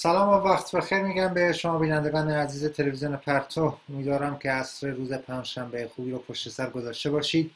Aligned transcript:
سلام 0.00 0.28
و 0.28 0.32
وقت 0.32 0.76
بخیر 0.76 1.02
میگم 1.02 1.34
به 1.34 1.52
شما 1.52 1.78
بینندگان 1.78 2.30
عزیز 2.30 2.64
تلویزیون 2.64 3.16
پرتو. 3.16 3.76
امیدوارم 3.88 4.38
که 4.38 4.50
عصر 4.50 4.88
روز 4.88 5.12
پنجشنبه 5.12 5.90
خوبی 5.96 6.10
رو 6.10 6.18
پشت 6.18 6.48
سر 6.48 6.70
گذاشته 6.70 7.10
باشید. 7.10 7.50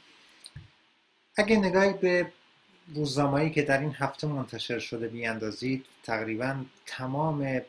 اگه 1.36 1.56
نگاهی 1.56 1.92
به 1.92 2.32
روزنامه‌ای 2.94 3.50
که 3.50 3.62
در 3.62 3.80
این 3.80 3.94
هفته 3.98 4.26
منتشر 4.26 4.78
شده 4.78 5.08
بیاندازید 5.08 5.86
تقریبا 6.02 6.64
تمام 6.86 7.60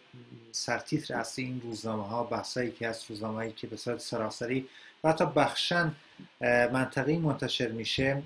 سرتیتر 0.51 1.15
اصلی 1.15 1.45
این 1.45 1.61
روزنامه 1.61 2.07
ها 2.07 2.23
بحثایی 2.23 2.71
که 2.71 2.87
از 2.87 3.03
روزنامه‌ای 3.09 3.51
که 3.51 3.67
به 3.67 3.77
صورت 3.77 3.99
سراسری 3.99 4.69
و 5.03 5.09
حتی 5.09 5.25
بخشن 5.25 5.95
منطقی 6.71 7.17
منتشر 7.17 7.67
میشه 7.67 8.23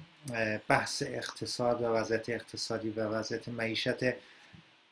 بحث 0.67 1.03
اقتصاد 1.07 1.81
و 1.81 1.85
وضعیت 1.85 2.29
اقتصادی 2.29 2.89
و 2.89 3.03
وضعیت 3.07 3.47
معیشت 3.47 4.03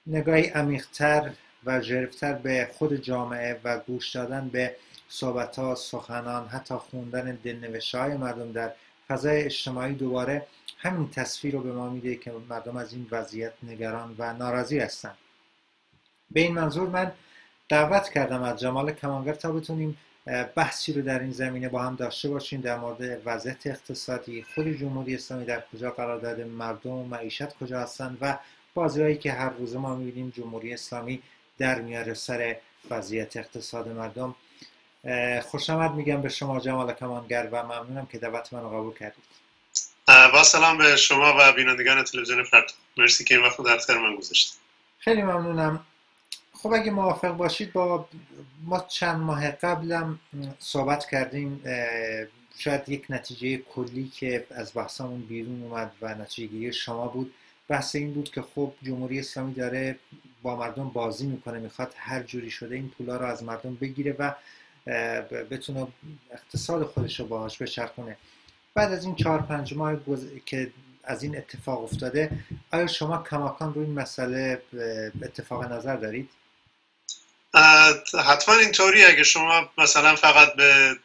نگاهی 0.07 0.47
عمیقتر 0.47 1.31
و 1.65 1.79
جرفتر 1.79 2.33
به 2.33 2.69
خود 2.73 2.95
جامعه 2.95 3.59
و 3.63 3.79
گوش 3.79 4.15
دادن 4.15 4.49
به 4.49 4.75
صحبت 5.09 5.59
ها 5.59 5.75
سخنان 5.75 6.47
حتی 6.47 6.75
خوندن 6.75 7.37
دلنوشته 7.43 7.99
های 7.99 8.17
مردم 8.17 8.51
در 8.51 8.73
فضای 9.07 9.43
اجتماعی 9.43 9.93
دوباره 9.93 10.47
همین 10.77 11.09
تصویر 11.09 11.53
رو 11.53 11.61
به 11.61 11.71
ما 11.71 11.89
میده 11.89 12.15
که 12.15 12.31
مردم 12.49 12.77
از 12.77 12.93
این 12.93 13.07
وضعیت 13.11 13.53
نگران 13.63 14.15
و 14.17 14.33
ناراضی 14.33 14.79
هستند 14.79 15.17
به 16.31 16.39
این 16.39 16.53
منظور 16.53 16.89
من 16.89 17.11
دعوت 17.69 18.09
کردم 18.09 18.43
از 18.43 18.59
جمال 18.59 18.91
کمانگر 18.91 19.33
تا 19.33 19.51
بتونیم 19.51 19.97
بحثی 20.55 20.93
رو 20.93 21.01
در 21.01 21.19
این 21.19 21.31
زمینه 21.31 21.69
با 21.69 21.83
هم 21.83 21.95
داشته 21.95 22.29
باشیم 22.29 22.61
در 22.61 22.77
مورد 22.77 23.21
وضعیت 23.25 23.67
اقتصادی 23.67 24.45
خود 24.55 24.67
جمهوری 24.67 25.15
اسلامی 25.15 25.45
در 25.45 25.63
کجا 25.73 25.91
قرار 25.91 26.19
داده 26.19 26.45
مردم 26.45 26.89
و 26.89 27.03
معیشت 27.03 27.57
کجا 27.57 27.79
هستند 27.79 28.17
و 28.21 28.37
بازیهایی 28.73 29.17
که 29.17 29.31
هر 29.31 29.49
روز 29.49 29.75
ما 29.75 29.95
می‌بینیم 29.95 30.29
جمهوری 30.29 30.73
اسلامی 30.73 31.21
در 31.57 31.81
میاره 31.81 32.13
سر 32.13 32.55
وضعیت 32.89 33.37
اقتصاد 33.37 33.87
مردم. 33.87 34.35
خوش 35.41 35.69
آمد 35.69 35.91
میگم 35.91 36.21
به 36.21 36.29
شما 36.29 36.59
جمال 36.59 36.93
کمانگر 36.93 37.49
و 37.51 37.63
ممنونم 37.63 38.05
که 38.05 38.17
دعوت 38.17 38.53
من 38.53 38.61
رو 38.61 38.69
قبول 38.69 38.93
کردید. 38.93 39.23
با 40.07 40.43
سلام 40.43 40.77
به 40.77 40.95
شما 40.95 41.35
و 41.39 41.53
بینندگان 41.53 42.03
تلویزیون 42.03 42.43
فرد. 42.43 42.73
مرسی 42.97 43.23
که 43.23 43.35
این 43.35 43.43
وقت 43.43 43.63
در 43.63 43.75
اختیار 43.75 43.99
من 43.99 44.15
گذاشتید. 44.15 44.59
خیلی 44.99 45.21
ممنونم. 45.21 45.85
خب 46.53 46.73
اگه 46.73 46.91
موافق 46.91 47.31
باشید 47.31 47.73
با 47.73 48.09
ما 48.63 48.79
چند 48.79 49.19
ماه 49.19 49.51
قبلم 49.51 50.19
صحبت 50.59 51.05
کردیم. 51.11 51.63
شاید 52.57 52.89
یک 52.89 53.05
نتیجه 53.09 53.57
کلی 53.57 54.07
که 54.07 54.47
از 54.51 54.71
بحثمون 54.75 55.21
بیرون 55.21 55.63
اومد 55.63 55.91
و 56.01 56.15
نتیجه 56.15 56.47
گیری 56.47 56.73
شما 56.73 57.07
بود. 57.07 57.33
بحث 57.67 57.95
این 57.95 58.13
بود 58.13 58.31
که 58.31 58.41
خب 58.41 58.73
جمهوری 58.83 59.19
اسلامی 59.19 59.53
داره 59.53 59.99
با 60.45 60.55
مردم 60.55 60.89
بازی 60.89 61.25
می‌کنه 61.27 61.59
می‌خواد 61.59 61.93
هر 61.97 62.23
جوری 62.23 62.51
شده 62.51 62.75
این 62.75 62.89
پولا 62.97 63.17
رو 63.17 63.25
از 63.25 63.43
مردم 63.43 63.75
بگیره 63.75 64.15
و 64.19 64.33
بتونه 65.51 65.87
اقتصاد 66.31 66.83
خودش 66.83 67.19
رو 67.19 67.25
باهاش 67.25 67.61
بچرخونه 67.61 68.17
بعد 68.73 68.93
از 68.93 69.05
این 69.05 69.15
چهار 69.15 69.41
پنج 69.41 69.73
ماه 69.73 69.95
که 70.45 70.71
از 71.03 71.23
این 71.23 71.37
اتفاق 71.37 71.83
افتاده 71.83 72.31
آیا 72.71 72.87
شما 72.87 73.23
کماکان 73.29 73.73
روی 73.73 73.85
این 73.85 73.93
مسئله 73.93 74.61
اتفاق 75.21 75.71
نظر 75.71 75.95
دارید؟ 75.95 76.29
حتما 78.25 78.55
اینطوری 78.55 79.05
اگه 79.05 79.23
شما 79.23 79.69
مثلا 79.77 80.15
فقط 80.15 80.53
به 80.53 80.95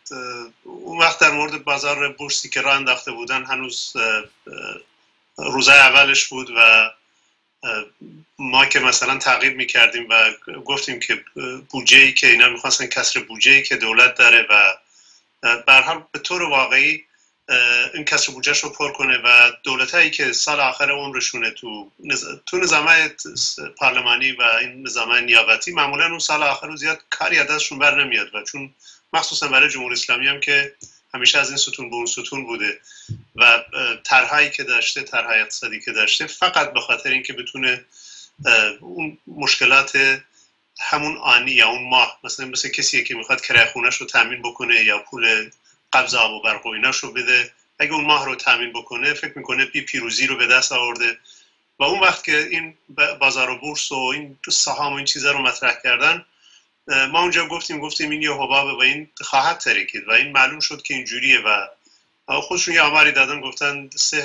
اون 0.64 0.98
وقت 0.98 1.20
در 1.20 1.30
مورد 1.30 1.64
بازار 1.64 2.12
بورسی 2.12 2.48
که 2.48 2.60
راه 2.60 2.74
انداخته 2.76 3.12
بودن 3.12 3.44
هنوز 3.44 3.96
روزای 5.36 5.78
اولش 5.78 6.28
بود 6.28 6.50
و 6.56 6.90
ما 8.38 8.66
که 8.66 8.80
مثلا 8.80 9.18
تعقیب 9.18 9.56
می‌کردیم 9.56 10.06
و 10.10 10.32
گفتیم 10.64 11.00
که 11.00 11.24
بودجه 11.70 11.98
ای 11.98 12.12
که 12.12 12.26
اینا 12.26 12.48
می‌خواستن 12.48 12.86
کسر 12.86 13.20
بودجه 13.20 13.52
ای 13.52 13.62
که 13.62 13.76
دولت 13.76 14.14
داره 14.14 14.46
و 14.50 14.76
برحال 15.66 16.02
به 16.12 16.18
طور 16.18 16.42
واقعی 16.42 17.04
این 17.94 18.04
کسر 18.04 18.32
بودجهش 18.32 18.64
رو 18.64 18.70
پر 18.70 18.92
کنه 18.92 19.18
و 19.24 19.52
دولت 19.62 19.94
هایی 19.94 20.10
که 20.10 20.32
سال 20.32 20.60
آخر 20.60 20.90
عمرشونه 20.90 21.50
تو 21.50 21.90
تو 22.46 22.56
نظام 22.56 22.88
پارلمانی 23.78 24.32
و 24.32 24.42
این 24.42 24.86
نظام 24.86 25.14
نیابتی 25.14 25.72
معمولا 25.72 26.06
اون 26.06 26.18
سال 26.18 26.42
آخر 26.42 26.66
رو 26.66 26.76
زیاد 26.76 26.98
کاری 27.10 27.44
دستشون 27.44 27.78
بر 27.78 28.04
نمیاد 28.04 28.34
و 28.34 28.42
چون 28.42 28.74
مخصوصا 29.12 29.48
برای 29.48 29.68
جمهوری 29.68 29.92
اسلامی 29.92 30.28
هم 30.28 30.40
که 30.40 30.74
همیشه 31.14 31.38
از 31.38 31.48
این 31.48 31.56
ستون 31.56 31.90
به 31.90 31.96
اون 31.96 32.06
ستون 32.06 32.44
بوده 32.44 32.80
و 33.36 33.64
طرحهایی 34.04 34.50
که 34.50 34.64
داشته 34.64 35.02
طرحهای 35.02 35.40
اقتصادی 35.40 35.80
که 35.80 35.92
داشته 35.92 36.26
فقط 36.26 36.72
به 36.72 36.80
خاطر 36.80 37.10
اینکه 37.10 37.32
بتونه 37.32 37.84
اون 38.80 39.18
مشکلات 39.26 40.20
همون 40.80 41.16
آنی 41.16 41.50
یا 41.50 41.68
اون 41.68 41.88
ماه 41.88 42.20
مثلا 42.24 42.46
مثل 42.46 42.68
کسی 42.68 43.04
که 43.04 43.14
می‌خواد 43.14 43.40
کرایه 43.40 43.66
خونش 43.66 43.96
رو 43.96 44.06
تامین 44.06 44.42
بکنه 44.42 44.84
یا 44.84 44.98
پول 44.98 45.50
قبض 45.92 46.14
آب 46.14 46.32
و 46.32 46.42
برق 46.42 46.66
و 46.66 46.74
رو 47.02 47.12
بده 47.12 47.52
اگه 47.78 47.92
اون 47.92 48.04
ماه 48.04 48.26
رو 48.26 48.34
تامین 48.34 48.72
بکنه 48.72 49.14
فکر 49.14 49.38
می‌کنه 49.38 49.64
بی 49.64 49.80
پیروزی 49.80 50.26
رو 50.26 50.36
به 50.36 50.46
دست 50.46 50.72
آورده. 50.72 51.18
و 51.78 51.84
اون 51.84 52.00
وقت 52.00 52.24
که 52.24 52.48
این 52.50 52.74
بازار 53.20 53.50
و 53.50 53.58
بورس 53.58 53.92
و 53.92 53.96
این 53.96 54.38
سهام 54.50 54.92
و 54.92 54.96
این 54.96 55.04
چیزا 55.04 55.32
رو 55.32 55.42
مطرح 55.42 55.74
کردن 55.82 56.24
ما 56.90 57.20
اونجا 57.20 57.46
گفتیم 57.46 57.78
گفتیم 57.78 58.10
این 58.10 58.22
یه 58.22 58.32
حباب 58.32 58.78
و 58.78 58.80
این 58.80 59.08
خواهد 59.20 59.58
ترکید 59.58 60.08
و 60.08 60.10
این 60.10 60.32
معلوم 60.32 60.60
شد 60.60 60.82
که 60.82 60.94
اینجوریه 60.94 61.40
و 61.40 61.66
خودشون 62.40 62.74
یه 62.74 62.80
آماری 62.80 63.12
دادن 63.12 63.40
گفتن 63.40 63.90
سه 63.96 64.16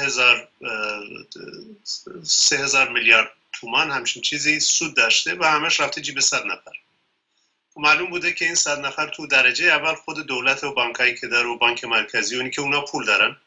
هزار, 2.51 2.89
میلیارد 2.89 3.31
تومان 3.53 3.91
همچین 3.91 4.21
چیزی 4.21 4.59
سود 4.59 4.95
داشته 4.95 5.35
و 5.35 5.43
همش 5.43 5.79
رفته 5.79 6.01
جیب 6.01 6.19
صد 6.19 6.45
نفر. 6.45 6.71
معلوم 7.77 8.09
بوده 8.09 8.33
که 8.33 8.45
این 8.45 8.55
صد 8.55 8.79
نفر 8.79 9.07
تو 9.07 9.27
درجه 9.27 9.65
اول 9.65 9.95
خود 9.95 10.19
دولت 10.19 10.63
و 10.63 10.73
بانکایی 10.73 11.15
که 11.15 11.27
داره 11.27 11.47
و 11.47 11.57
بانک 11.57 11.83
مرکزی 11.83 12.35
اونی 12.35 12.49
که 12.49 12.61
اونا 12.61 12.81
پول 12.81 13.05
دارن 13.05 13.37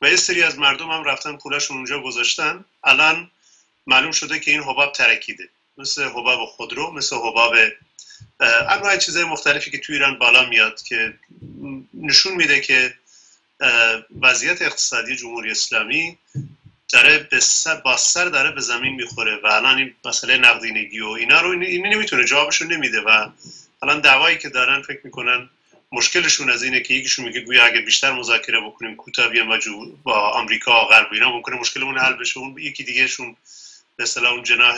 و 0.00 0.10
یه 0.10 0.16
سری 0.16 0.42
از 0.42 0.58
مردم 0.58 0.90
هم 0.90 1.04
رفتن 1.04 1.36
پولشون 1.36 1.76
اونجا 1.76 2.02
گذاشتن. 2.02 2.64
الان 2.84 3.30
معلوم 3.86 4.12
شده 4.12 4.40
که 4.40 4.50
این 4.50 4.60
حباب 4.60 4.92
ترکیده. 4.92 5.48
مثل 5.80 6.04
حباب 6.04 6.44
خودرو 6.44 6.90
مثل 6.90 7.16
حباب 7.16 7.54
انواع 8.68 8.96
چیزهای 8.96 9.24
مختلفی 9.24 9.70
که 9.70 9.78
تو 9.78 9.92
ایران 9.92 10.18
بالا 10.18 10.48
میاد 10.48 10.82
که 10.82 11.14
نشون 11.94 12.34
میده 12.34 12.60
که 12.60 12.94
وضعیت 14.20 14.62
اقتصادی 14.62 15.16
جمهوری 15.16 15.50
اسلامی 15.50 16.18
داره 16.92 17.28
با 17.84 17.96
سر 17.96 18.24
داره 18.24 18.50
به 18.50 18.60
زمین 18.60 18.94
می‌خوره 18.94 19.36
و 19.36 19.46
الان 19.46 19.78
این 19.78 19.94
مسئله 20.04 20.36
نقدینگی 20.36 21.00
و 21.00 21.08
اینا 21.08 21.40
رو 21.40 21.50
این 21.50 21.86
نمی‌تونه 21.86 22.24
جوابشو 22.24 22.64
نمیده 22.64 23.00
و 23.00 23.30
الان 23.82 24.00
دعوایی 24.00 24.38
که 24.38 24.48
دارن 24.48 24.82
فکر 24.82 25.00
می‌کنن 25.04 25.48
مشکلشون 25.92 26.50
از 26.50 26.62
اینه 26.62 26.80
که 26.80 26.94
یکیشون 26.94 27.24
میگه 27.24 27.40
گویا 27.40 27.64
اگه 27.64 27.80
بیشتر 27.80 28.12
مذاکره 28.12 28.60
بکنیم 28.60 28.96
کوتاه 28.96 29.28
بیام 29.28 29.58
با 30.02 30.30
آمریکا 30.30 30.84
و 30.84 30.88
غرب 30.88 31.08
اینا 31.12 31.30
ممکنه 31.30 31.56
مشکلمون 31.56 31.98
حل 31.98 32.12
بشه. 32.12 32.38
اون 32.38 32.58
یکی 32.58 32.84
دیگهشون 32.84 33.36
به 33.96 34.02
اصطلاح 34.02 34.32
اون 34.32 34.42
جناح 34.42 34.76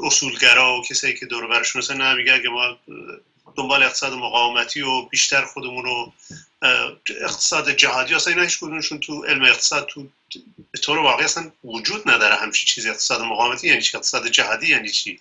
اصولگرا 0.00 0.78
و 0.78 0.82
کسایی 0.82 1.14
که 1.14 1.26
دور 1.26 1.46
برشون 1.46 1.82
هستن 1.82 1.96
نه 1.96 2.14
میگه 2.14 2.32
اگه 2.32 2.48
ما 2.48 2.78
دنبال 3.56 3.82
اقتصاد 3.82 4.12
مقاومتی 4.12 4.82
و 4.82 5.02
بیشتر 5.02 5.44
خودمون 5.44 5.84
رو 5.84 6.12
اقتصاد 7.20 7.70
جهادی 7.70 8.14
اصلا 8.14 8.32
اینا 8.32 8.44
هیچ 8.44 8.58
کدومشون 8.58 8.98
تو 9.00 9.24
علم 9.24 9.42
اقتصاد 9.42 9.86
تو 9.86 10.08
به 10.70 10.78
طور 10.78 10.98
واقعی 10.98 11.24
اصلا 11.24 11.52
وجود 11.64 12.10
نداره 12.10 12.34
همچی 12.34 12.66
چیزی. 12.66 12.88
اقتصاد 12.88 13.20
مقاومتی 13.20 13.68
یعنی 13.68 13.82
چی؟ 13.82 13.96
اقتصاد 13.96 14.28
جهادی 14.28 14.66
یعنی 14.66 14.88
چی؟ 14.88 15.20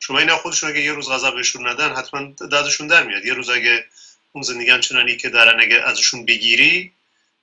شما 0.00 0.18
اینا 0.18 0.36
خودشون 0.36 0.70
اگه 0.70 0.80
یه 0.80 0.92
روز 0.92 1.08
غذا 1.08 1.30
بهشون 1.30 1.68
ندن 1.68 1.96
حتما 1.96 2.32
دادشون 2.50 2.86
در 2.86 3.04
میاد. 3.04 3.24
یه 3.24 3.34
روز 3.34 3.50
اگه 3.50 3.84
اون 4.32 4.42
زندگی 4.42 4.70
همچنانی 4.70 5.16
که 5.16 5.28
دارن 5.28 5.60
اگه 5.60 5.76
ازشون 5.76 6.26
بگیری 6.26 6.92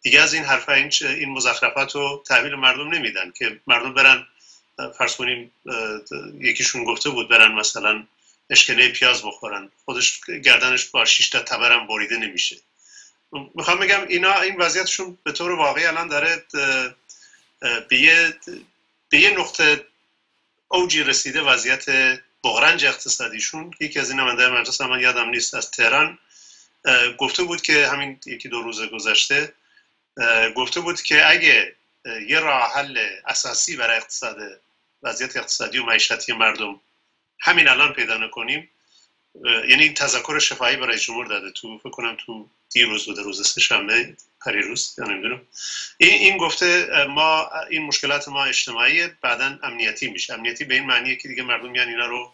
دیگه 0.01 0.21
از 0.21 0.33
این 0.33 0.43
حرفا 0.43 0.73
این, 0.73 0.91
این 1.01 1.29
مزخرفات 1.29 1.95
رو 1.95 2.23
تحویل 2.27 2.55
مردم 2.55 2.93
نمیدن 2.93 3.31
که 3.31 3.59
مردم 3.67 3.93
برن 3.93 4.27
فرض 4.97 5.15
کنیم 5.15 5.51
یکیشون 6.39 6.83
گفته 6.83 7.09
بود 7.09 7.29
برن 7.29 7.51
مثلا 7.51 8.03
اشکنه 8.49 8.89
پیاز 8.89 9.23
بخورن. 9.23 9.71
خودش 9.85 10.21
گردنش 10.43 10.85
با 10.85 11.05
6 11.05 11.29
تا 11.29 11.39
تبرم 11.39 11.87
بریده 11.87 12.17
نمیشه. 12.17 12.55
می‌خوام 13.55 13.79
بگم 13.79 14.07
اینا 14.07 14.41
این 14.41 14.57
وضعیتشون 14.57 15.17
به 15.23 15.31
طور 15.31 15.51
واقعی 15.51 15.85
الان 15.85 16.07
داره 16.07 16.43
به 17.89 17.97
یه, 17.97 18.33
به 19.09 19.19
یه 19.19 19.29
نقطه 19.29 19.85
اوجی 20.67 21.03
رسیده 21.03 21.41
وضعیت 21.41 21.85
بغرنج 22.43 22.85
اقتصادیشون. 22.85 23.71
یکی 23.79 23.99
از 23.99 24.09
این 24.09 24.19
نماینده 24.19 24.49
مجلس 24.49 24.81
من 24.81 24.99
یادم 24.99 25.29
نیست 25.29 25.53
از 25.53 25.71
تهران 25.71 26.19
گفته 27.17 27.43
بود 27.43 27.61
که 27.61 27.87
همین 27.87 28.19
یکی 28.25 28.49
دو 28.49 28.61
روز 28.61 28.81
گذشته 28.81 29.53
گفته 30.55 30.79
بود 30.79 31.01
که 31.01 31.29
اگه 31.29 31.75
یه 32.27 32.39
راه 32.39 32.73
حل 32.73 33.07
اساسی 33.25 33.75
برای 33.75 33.97
اقتصاد 33.97 34.37
وضعیت 35.03 35.37
اقتصادی 35.37 35.77
و 35.77 35.83
معیشتی 35.83 36.33
مردم 36.33 36.79
همین 37.39 37.67
الان 37.67 37.93
پیدا 37.93 38.17
نکنیم. 38.17 38.69
یعنی 39.67 39.93
تذکر 39.93 40.39
شفایی 40.39 40.77
برای 40.77 40.99
جمهور 40.99 41.25
داده 41.25 41.51
تو 41.51 41.77
فکر 41.77 41.89
کنم 41.89 42.17
تو 42.25 42.49
دیروز 42.71 43.05
بوده 43.05 43.21
روز 43.21 43.47
سه 43.47 43.61
شنبه 43.61 44.15
پریروز 44.45 44.95
یا 44.97 45.05
نمی‌دونم. 45.05 45.41
این 45.97 46.13
این 46.13 46.37
گفته 46.37 46.87
ما 47.09 47.49
این 47.69 47.81
مشکلات 47.81 48.27
ما 48.27 48.45
اجتماعی 48.45 49.07
بعدا 49.07 49.59
امنیتی 49.63 50.07
میشه. 50.07 50.33
امنیتی 50.33 50.65
به 50.65 50.75
این 50.75 50.85
معنیه 50.85 51.15
که 51.15 51.27
دیگه 51.27 51.43
مردم 51.43 51.71
میان 51.71 51.87
اینا 51.89 52.05
رو 52.05 52.33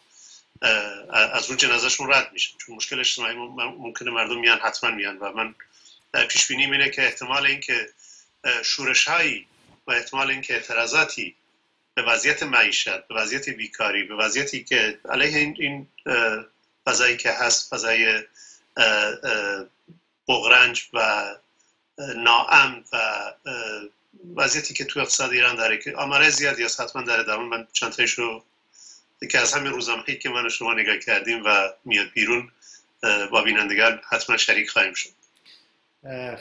از 1.12 1.50
رو 1.50 1.56
جنازهشون 1.56 2.13
رد 2.13 2.33
میشن. 2.33 2.57
چون 2.57 2.75
مشکل 2.75 3.00
اجتماعی 3.00 3.36
ممکنه 3.36 4.12
مردم 4.12 4.39
میان 4.39 4.60
حتما 4.60 4.92
میان. 4.92 5.18
و 5.18 5.31
من 5.31 5.56
پیش 6.27 6.48
بینی 6.48 6.63
اینه 6.63 6.89
که 6.89 7.06
احتمال 7.06 7.45
اینکه 7.45 7.89
شورش 8.63 9.07
هایی 9.07 9.48
و 9.89 9.91
احتمال 9.91 10.31
اینکه 10.31 10.53
اعتراضاتی 10.53 11.36
به 11.94 12.01
وضعیت 12.01 12.44
معیشت 12.44 13.07
به 13.07 13.15
وضعیت 13.15 13.50
بیکاری 13.50 14.03
به 14.03 14.15
وضعیتی 14.15 14.63
که 14.63 15.00
علیه 15.09 15.38
این, 15.38 15.56
این 15.59 15.88
فضایی 16.86 17.18
که 17.18 17.31
هست 17.31 17.74
فضای 17.74 18.24
بغرنج 20.27 20.89
و 20.94 21.25
ناام 22.15 22.83
و 22.94 22.97
وضعیتی 24.36 24.74
که 24.74 24.86
تو 24.86 25.00
اقتصاد 25.00 25.31
ایران 25.31 25.56
داره 25.56 25.77
که 25.77 25.95
آماره 25.95 26.30
زیادی 26.30 26.63
هست 26.63 26.81
حتما 26.81 27.01
در 27.01 27.19
ادامه 27.19 27.57
من 27.57 27.68
چند 27.74 28.01
رو 28.18 28.44
که 29.31 29.39
از 29.39 29.53
همین 29.53 29.71
روزنامه‌ای 29.71 30.18
که 30.18 30.30
من 30.30 30.45
و 30.45 30.50
شما 30.50 30.74
نگاه 30.74 30.97
کردیم 30.97 31.44
و 31.45 31.69
میاد 31.86 32.12
بیرون 32.13 32.51
با 33.31 33.41
بینندگان 33.41 34.01
حتما 34.09 34.38
شریک 34.38 34.69
خواهیم 34.69 34.94
شد. 34.94 35.09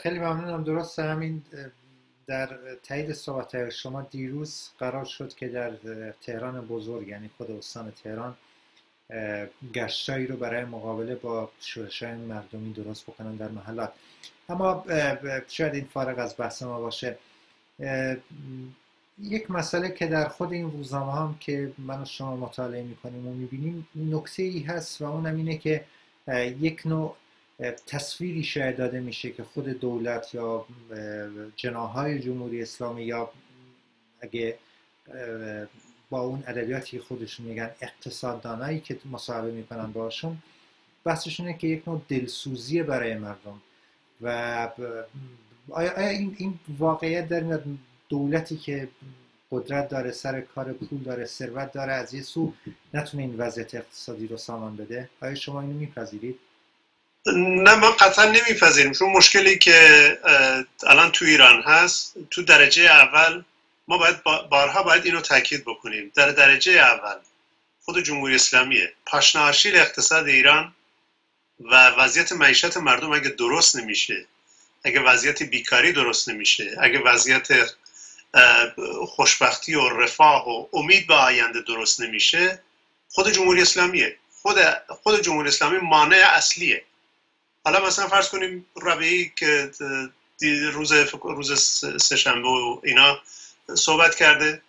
خیلی 0.03 0.19
ممنونم. 0.19 0.63
درست 0.63 0.99
همین 0.99 1.45
در 2.29 2.49
تایید 2.83 3.13
صحبت 3.13 3.69
شما 3.69 4.01
دیروز 4.01 4.69
قرار 4.79 5.05
شد 5.05 5.35
که 5.35 5.47
در 5.47 5.71
تهران 6.11 6.61
بزرگ 6.61 7.07
یعنی 7.07 7.29
خود 7.37 7.51
استان 7.51 7.91
تهران 8.03 8.35
گشتایی 9.73 10.27
رو 10.27 10.37
برای 10.37 10.65
مقابله 10.65 11.15
با 11.15 11.51
شورش 11.59 12.03
مردمی 12.03 12.73
درست 12.73 13.03
بکنن 13.03 13.35
در 13.35 13.47
محلات. 13.47 13.93
اما 14.49 14.85
شاید 15.47 15.73
این 15.75 15.85
فارغ 15.85 16.19
از 16.19 16.35
بحث 16.37 16.63
ما 16.63 16.79
باشه. 16.79 17.17
یک 19.19 19.51
مسئله 19.51 19.91
که 19.91 20.07
در 20.07 20.27
خود 20.27 20.51
این 20.51 20.71
روزنامه 20.71 21.13
هم 21.13 21.35
که 21.39 21.71
من 21.77 22.01
و 22.01 22.05
شما 22.05 22.35
مطالعه 22.35 22.83
می‌کنیم 22.83 23.27
و 23.27 23.33
می‌بینیم 23.33 23.87
نکته 23.95 24.43
ای 24.43 24.59
هست 24.59 25.01
و 25.01 25.05
اونم 25.05 25.35
اینه 25.35 25.57
که 25.57 25.85
یک 26.59 26.81
نوع 26.85 27.15
تصویری 27.87 28.43
شاید 28.43 28.77
داده 28.77 28.99
میشه 28.99 29.31
که 29.31 29.43
خود 29.43 29.69
دولت 29.69 30.33
یا 30.33 30.65
جناهای 31.55 32.19
جمهوری 32.19 32.61
اسلامی 32.61 33.03
یا 33.03 33.31
اگه 34.21 34.57
با 36.09 36.21
اون 36.21 36.43
ادبیاتی 36.47 36.99
خودشون 36.99 37.45
میگن 37.45 37.71
اقتصاددانایی 37.81 38.79
که 38.79 38.99
مصاحبه 39.11 39.51
می‌کنن 39.51 39.91
باشون 39.91 40.37
بحثشونه 41.03 41.53
که 41.53 41.67
یک 41.67 41.87
نوع 41.87 42.01
دلسوزی 42.07 42.83
برای 42.83 43.17
مردم. 43.17 43.61
و 44.21 44.69
آیا, 45.69 45.97
این, 45.97 46.35
این 46.37 46.59
واقعیت 46.79 47.27
در 47.27 47.43
میاد 47.43 47.63
دولتی 48.09 48.57
که 48.57 48.89
قدرت 49.51 49.89
داره 49.89 50.11
سر 50.11 50.41
کار 50.41 50.73
پول 50.73 50.99
داره 50.99 51.25
ثروت 51.25 51.71
داره 51.71 51.93
از 51.93 52.13
یه 52.13 52.21
سو 52.21 52.53
نتونه 52.93 53.23
این 53.23 53.37
وضعیت 53.37 53.75
اقتصادی 53.75 54.27
رو 54.27 54.37
سامان 54.37 54.75
بده؟ 54.75 55.09
آیا 55.21 55.35
شما 55.35 55.61
اینو 55.61 55.73
میپذیرید؟ 55.73 56.39
نه 57.35 57.75
ما 57.75 57.91
قطعا 57.91 58.25
نمیپذیریم. 58.25 58.91
چون 58.91 59.09
مشکلی 59.09 59.57
که 59.57 60.19
الان 60.87 61.11
تو 61.11 61.25
ایران 61.25 61.61
هست 61.61 62.13
تو 62.31 62.41
درجه 62.41 62.83
اول 62.83 63.43
ما 63.87 63.97
باید 63.97 64.23
بارها 64.23 64.83
باید 64.83 65.05
اینو 65.05 65.21
تاکید 65.21 65.65
بکنیم. 65.65 66.11
در 66.15 66.31
درجه 66.31 66.71
اول 66.71 67.15
خود 67.85 68.03
جمهوری 68.03 68.35
اسلامیه. 68.35 68.93
پاشناشیل 69.05 69.75
اقتصاد 69.75 70.27
ایران 70.27 70.75
و 71.59 71.89
وضعیت 71.89 72.31
معیشت 72.31 72.77
مردم 72.77 73.11
اگه 73.11 73.29
درست 73.29 73.75
نمیشه 73.75 74.25
اگه 74.83 74.99
وضعیت 74.99 75.43
بیکاری 75.43 75.91
درست 75.91 76.29
نمیشه 76.29 76.77
اگه 76.81 76.99
وضعیت 76.99 77.47
خوشبختی 79.07 79.75
و 79.75 79.89
رفاه 79.89 80.49
و 80.49 80.67
امید 80.73 81.07
به 81.07 81.13
آینده 81.13 81.61
درست 81.61 82.01
نمیشه 82.01 82.59
خود 83.09 83.31
جمهوری 83.31 83.61
اسلامیه. 83.61 84.17
خود 84.41 84.57
خود 85.03 85.21
جمهوری 85.21 85.49
اسلامی 85.49 85.77
مانع 85.77 86.23
اصلیه. 86.29 86.83
حالا 87.69 87.87
مثلا 87.87 88.07
فرض 88.07 88.29
کنیم 88.29 88.65
ربیعی 88.81 89.31
که 89.35 89.71
روز 90.73 90.91
روز 91.23 91.61
سهشنبه 92.01 92.47
و 92.47 92.81
اینا 92.83 93.19
صحبت 93.75 94.15
کرده 94.15 94.61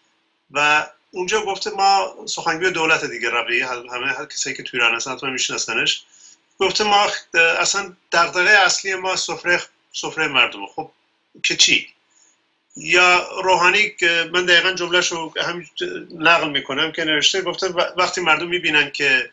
و 0.50 0.86
اونجا 1.10 1.40
گفته 1.42 1.70
ما 1.70 2.14
سخنگوی 2.26 2.70
دولت 2.70 3.04
دیگه 3.04 3.30
ربیعی 3.30 3.60
همه 3.62 4.26
کسایی 4.30 4.56
که 4.56 4.62
توی 4.62 4.80
ایران 4.80 4.94
هستن 4.94 5.16
تو 5.16 5.26
میشناسنش. 5.26 6.04
گفته 6.58 6.84
ما 6.84 7.06
اصلا 7.58 7.92
دغدغه 8.12 8.50
اصلی 8.50 8.94
ما 8.94 9.16
سفره 9.16 9.62
سفره 9.92 10.28
مردم 10.28 10.66
خب 10.66 10.90
که 11.42 11.56
چی؟ 11.56 11.88
یا 12.76 13.28
روحانی 13.42 13.90
که 13.90 14.30
من 14.32 14.46
دقیقا 14.46 14.72
جمله 14.72 15.00
رو 15.00 15.32
نقل 16.18 16.50
می‌کنم 16.50 16.92
که 16.92 17.04
نوشته 17.04 17.42
گفته 17.42 17.68
وقتی 17.96 18.20
مردم 18.20 18.48
می‌بینن 18.48 18.90
که 18.90 19.30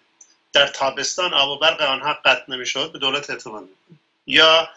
در 0.54 0.68
تابستان 0.68 1.34
آب 1.34 1.50
و 1.50 1.60
برق 1.60 1.82
آنها 1.82 2.14
قطع 2.26 2.52
نمی‌شد 2.52 2.92
به 2.92 3.00
دولت 3.00 3.30
اعتماد 3.30 3.70
یا 4.28 4.70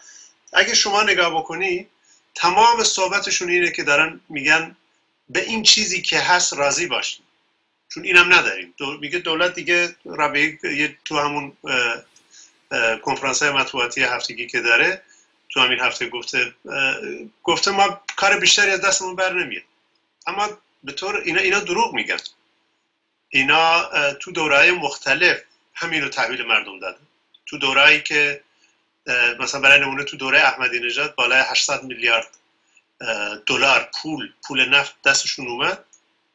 اگه 0.53 0.75
شما 0.75 1.03
نگاه 1.03 1.35
بکنی 1.35 1.87
تمام 2.35 2.83
صحبتشون 2.83 3.49
اینه 3.49 3.71
که 3.71 3.83
دارن 3.83 4.19
میگن 4.29 4.75
به 5.29 5.41
این 5.43 5.63
چیزی 5.63 6.01
که 6.01 6.19
هست 6.19 6.53
راضی 6.53 6.87
باشیم. 6.87 7.23
چون 7.93 8.05
اینم 8.05 8.33
نداریم. 8.33 8.73
میگه 8.99 9.19
دولت 9.19 9.53
دیگه 9.53 9.95
ربیه 10.05 10.97
تو 11.05 11.19
همون 11.19 11.57
کنفرانس 13.01 13.43
های 13.43 13.51
مطبوعاتی 13.51 14.03
هفتگی 14.03 14.47
که 14.47 14.61
داره 14.61 15.01
تو 15.49 15.59
همین 15.59 15.79
هفته 15.79 16.09
گفته 16.09 16.53
گفته 17.43 17.71
ما 17.71 18.01
کار 18.15 18.39
بیشتری 18.39 18.71
از 18.71 18.81
دستمون 18.81 19.15
بر 19.15 19.33
نمیاد. 19.33 19.63
اما 20.27 20.49
به 20.83 20.91
طور 20.91 21.17
اینا 21.17 21.41
اینا 21.41 21.59
دروغ 21.59 21.93
میگن. 21.93 22.17
اینا 23.29 23.89
تو 24.13 24.31
دورهای 24.31 24.71
مختلف 24.71 25.41
همین 25.81 26.01
رو 26.01 26.09
تحویل 26.09 26.43
مردم 26.43 26.79
دادن. 26.79 27.07
تو 27.45 27.57
دورهایی 27.57 28.01
که 28.01 28.43
مثلا 29.39 29.61
برای 29.61 29.79
نمونه 29.79 30.03
تو 30.03 30.17
دوره 30.17 30.39
احمدی 30.39 30.79
نژاد 30.79 31.15
بالای 31.15 31.41
800 31.41 31.83
میلیارد 31.83 32.37
دلار 33.45 33.89
پول 34.01 34.33
پول 34.43 34.69
نفت 34.69 35.01
دستشون 35.01 35.47
اومد. 35.47 35.85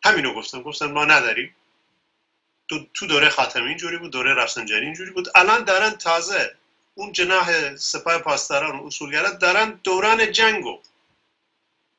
همینو 0.05 0.35
گفتن 0.35 0.63
گفتن 0.63 0.87
ما 0.87 1.05
نداریم. 1.05 1.57
تو 2.95 3.07
دوره 3.07 3.29
خاتمی 3.29 3.69
اینجوری 3.69 3.97
بود 3.97 4.11
دوره 4.11 4.35
رفسنجانی 4.35 4.85
اینجوری 4.85 5.11
بود. 5.11 5.29
الان 5.35 5.65
دارن 5.65 5.91
تازه 5.91 6.55
اون 6.95 7.13
جناح 7.13 7.77
سپاه 7.77 8.19
پاسداران 8.19 8.79
و 8.79 8.87
اصولگرا 8.87 9.31
دارن 9.31 9.81
دوران 9.85 10.33
جنگو. 10.33 10.83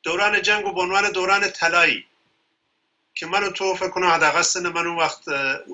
دوران 0.03 0.41
جنگو 0.41 0.73
به 0.73 0.81
عنوان 0.81 1.11
دوران 1.11 1.49
طلایی. 1.49 2.05
که 3.19 3.25
منو 3.25 3.49
تو 3.49 3.75
فکر 3.75 3.89
کنم 3.89 4.07
حداقل 4.07 4.41
سن 4.41 4.69
من 4.69 4.87
اون 4.87 4.97
وقت 4.97 5.27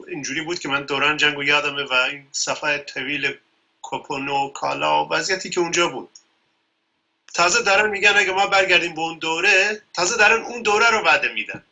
اینجوری 0.08 0.42
بود 0.42 0.60
که 0.60 0.70
من 0.70 0.84
دوران 0.84 1.18
جنگو 1.18 1.44
یادمه 1.44 1.84
و 1.84 1.94
این 1.94 2.28
صفحه 2.32 2.78
طویل 2.78 3.38
کوپونو 3.82 4.50
کالا 4.50 5.06
و 5.06 5.10
وضعیتی 5.10 5.50
که 5.50 5.60
اونجا 5.60 5.88
بود. 5.88 6.10
تازه 7.34 7.62
دارن 7.62 7.90
میگن 7.90 8.14
اگه 8.16 8.32
ما 8.32 8.48
برگردیم 8.48 8.94
به 8.94 9.02
اون 9.02 9.18
دوره 9.18 9.82
تازه 9.94 10.18
دارن 10.18 10.42
اون 10.42 10.62
دوره 10.62 10.90
رو 10.90 11.00
وعده 11.00 11.34
میدن. 11.34 11.64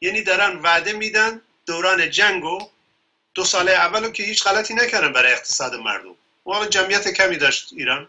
یعنی 0.00 0.22
دارن 0.22 0.56
وعده 0.56 0.92
میدن 0.92 1.42
دوران 1.66 2.10
جنگو 2.10 2.68
دو 3.34 3.44
ساله 3.44 3.72
اولو 3.72 4.10
که 4.10 4.22
هیچ 4.22 4.44
غلطی 4.44 4.74
نکردن 4.74 5.12
برای 5.12 5.32
اقتصاد 5.32 5.74
مردم. 5.74 6.14
واقعا 6.44 6.68
جمعیت 6.68 7.08
کمی 7.08 7.36
داشت 7.36 7.72
ایران. 7.72 8.08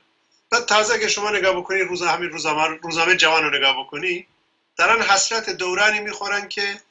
بعد 0.50 0.66
تازه 0.66 0.94
اگه 0.94 1.08
شما 1.08 1.30
نگاه 1.30 1.56
بکنی 1.56 1.82
روز 1.82 2.02
همین 2.02 2.30
روزنامه 2.30 2.78
روزنامه 2.82 3.16
جوان 3.16 3.44
رو 3.44 3.58
نگاه 3.58 3.80
بکنی 3.80 4.28
دارن 4.75 5.01
حسرت 5.01 5.50
دورانی 5.50 6.00
می‌خورن 6.00 6.48
که 6.48 6.82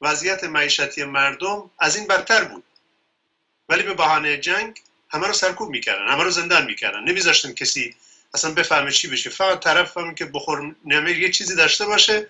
وضعیت 0.00 0.44
معیشتی 0.44 1.04
مردم 1.04 1.70
از 1.78 1.96
این 1.96 2.06
برتر 2.06 2.44
بود. 2.44 2.64
ولی 3.68 3.82
به 3.82 3.94
بهانه 3.94 4.38
جنگ 4.38 4.80
همه 5.10 5.26
رو 5.26 5.32
سرکوب 5.32 5.70
می‌کردن 5.70 6.08
همه 6.08 6.22
رو 6.22 6.30
زندان 6.30 6.64
می‌کردن. 6.64 7.00
نمیذاشتن 7.00 7.52
کسی 7.52 7.96
اصلا 8.34 8.50
بفهمه 8.50 8.90
چی 8.90 9.08
بشه. 9.08 9.30
فقط 9.30 9.60
طرف 9.60 9.90
فهمه 9.90 10.14
که 10.14 10.24
بخور 10.24 10.74
نمیر 10.84 11.18
یه 11.18 11.30
چیزی 11.30 11.54
داشته 11.54 11.86
باشه 11.86 12.28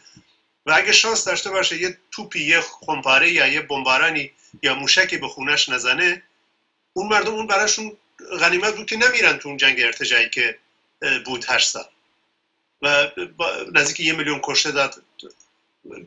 و 0.67 0.73
اگه 0.73 0.93
شانس 0.93 1.25
داشته 1.25 1.51
باشه 1.51 1.79
یه 1.79 1.99
توپی 2.11 2.45
یه 2.45 2.61
خمپاره 2.61 3.33
یا 3.33 3.47
یه 3.47 3.61
بمبارانی 3.61 4.33
یا 4.63 4.75
موشکی 4.75 5.19
به 5.19 5.29
خونش 5.29 5.69
نزنه 5.69 6.23
اون 6.93 7.09
مردم 7.09 7.35
اون 7.35 7.47
براشون 7.47 7.97
غنیمت 8.41 8.77
بود 8.77 8.87
که 8.87 8.97
نمیرن 8.97 9.39
تو 9.39 9.49
اون 9.49 9.57
جنگ 9.57 9.81
ارتجایی 9.81 10.29
که 10.31 10.59
بود 11.25 11.45
هر 11.49 11.59
سال. 11.59 11.85
و 12.83 13.09
نزدیک 13.73 14.01
یه 14.01 14.13
میلیون 14.13 14.41
کشته 14.43 14.71
داد 14.71 15.03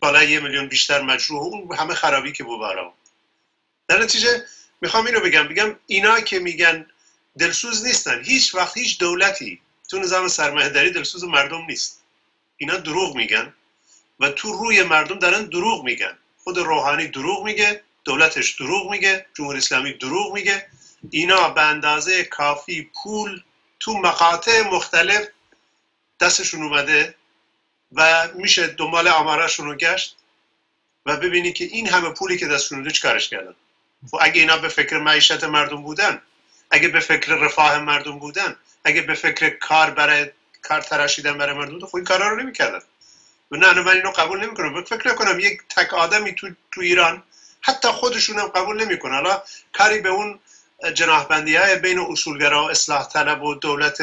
بالای 0.02 0.32
یه 0.32 0.40
میلیون 0.40 0.68
بیشتر 0.68 1.02
مجروح. 1.02 1.42
اون 1.42 1.76
همه 1.76 1.94
خرابی 1.94 2.32
که 2.32 2.44
بود 2.44 2.62
برام 2.62 2.94
در 3.88 4.04
نتیجه 4.04 4.46
می‌خوام 4.82 5.06
اینو 5.06 5.20
بگم 5.20 5.48
بگم 5.48 5.76
اینا 5.88 6.20
که 6.20 6.40
میگن 6.40 6.86
دلسوز 7.38 7.86
نیستن. 7.86 8.24
هیچ 8.24 8.56
وقت 8.56 8.78
هیچ 8.78 9.00
دولتی 9.00 9.62
تو 9.90 10.00
نظام 10.00 10.28
سرمایه‌داری 10.28 10.92
دلسوز 10.92 11.24
مردم 11.24 11.66
نیست. 11.66 12.04
اینا 12.58 12.78
دروغ 12.78 13.16
میگن 13.16 13.54
و 14.20 14.30
تو 14.30 14.52
روی 14.52 14.84
مردم 14.84 15.20
دارن 15.20 15.46
دروغ 15.46 15.84
میگن. 15.84 16.18
خود 16.44 16.58
روحانی 16.58 17.08
دروغ 17.08 17.44
میگه 17.44 17.84
دولتش 18.04 18.52
دروغ 18.52 18.92
میگه 18.92 19.26
جمهوری 19.34 19.58
اسلامی 19.58 19.94
دروغ 19.94 20.34
میگه. 20.34 20.66
اینا 21.10 21.50
به 21.50 21.62
اندازه 21.62 22.24
کافی 22.24 22.92
پول 23.04 23.42
تو 23.80 23.94
مقاطع 23.94 24.62
مختلف 24.62 25.28
دستشون 26.20 26.64
اومده 26.64 27.16
و 27.92 28.28
میشه 28.36 28.68
دنبال 28.68 29.08
آمارشون 29.08 29.66
رو 29.66 29.76
گشت 29.76 30.16
و 31.06 31.18
ببینی 31.18 31.54
که 31.54 31.66
این 31.66 31.88
همه 31.88 32.10
پولی 32.10 32.38
که 32.38 32.48
دستشون 32.48 32.86
رو 32.86 32.92
چیکارش 32.92 33.30
کردن. 33.30 33.56
و 34.04 34.08
خب 34.08 34.18
اگه 34.22 34.42
اینا 34.42 34.58
به 34.58 34.68
فکر 34.68 34.98
معیشت 34.98 35.44
مردم 35.44 35.82
بودن 35.82 36.22
اگه 36.72 36.88
به 36.88 37.00
فکر 37.00 37.36
رفاه 37.36 37.80
مردم 37.80 38.20
بودن 38.20 38.56
اگه 38.84 39.02
به 39.02 39.14
فکر 39.14 39.50
کار 39.50 39.92
برای 39.92 40.32
کار 40.62 40.82
تراشیدن 40.82 41.38
برای 41.38 41.56
مردم 41.56 41.86
خب 41.86 41.96
این 41.96 42.06
کارا 42.06 42.30
رو 42.30 42.36
نمی‌کردن. 42.36 42.80
و 43.52 43.56
نه 43.56 43.82
من 43.82 43.94
اینو 43.94 44.12
قبول 44.12 44.46
نمی‌کنم. 44.46 44.84
فکر 44.84 45.10
نکنم 45.10 45.40
یک 45.40 45.62
تک 45.70 45.94
آدمی 45.94 46.36
تو, 46.36 46.50
تو 46.72 46.82
ایران 46.82 47.24
حتی 47.62 47.88
خودشون 47.88 48.40
هم 48.40 48.48
قبول 48.48 48.84
نمی‌کنه 48.84 49.14
حالا 49.14 49.44
کاری 49.74 50.00
به 50.00 50.10
اون 50.10 50.40
جناحبندی 50.94 51.56
های 51.56 51.76
بین 51.76 52.00
اصولگرا 52.00 52.64
و 52.64 52.70
اصلاح 52.70 53.10
طلب 53.10 53.44
و 53.44 53.56
دولت 53.56 53.98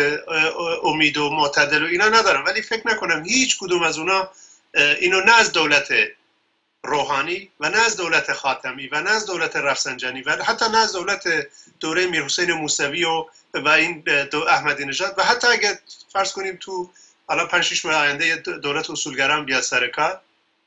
امید 0.85 1.17
و 1.17 1.31
معتدل 1.31 1.83
و 1.83 1.87
اینا 1.87 2.09
ندارم 2.09 2.45
ولی 2.45 2.63
فکر 2.63 2.89
نکنم 2.89 3.25
هیچ 3.25 3.59
کدوم 3.59 3.83
از 3.83 3.99
اونا 3.99 4.31
اینو 4.75 5.21
نه 5.21 5.33
از 5.41 5.53
دولت 5.53 5.89
روحانی 6.83 7.51
و 7.61 7.69
نه 7.69 7.79
از 7.79 7.97
دولت 7.97 8.33
خاتمی 8.33 8.89
و 8.89 9.01
نه 9.01 9.11
از 9.11 9.27
دولت 9.27 9.57
رفسنجانی 9.57 10.23
و 10.23 10.43
حتی 10.43 10.65
نه 10.65 10.79
از 10.79 10.93
دولت 10.93 11.25
دوره 11.81 12.07
میر 12.07 12.23
حسین 12.23 12.53
موسوی 12.53 13.05
و 13.05 13.27
و 13.55 13.69
این 13.69 14.05
احمدی 14.49 14.85
نژاد 14.85 15.15
و 15.19 15.23
حتی 15.23 15.47
اگه 15.47 15.79
فرض 16.13 16.33
کنیم 16.33 16.59
تو 16.61 16.91
حالا 17.27 17.47
5 17.47 17.65
6 17.65 17.85
ماه 17.85 17.95
آینده 17.95 18.37
دولت 18.37 18.91
اصولگرا 18.91 19.41
بیاد 19.41 19.63
سر 19.63 19.87
کار 19.87 20.21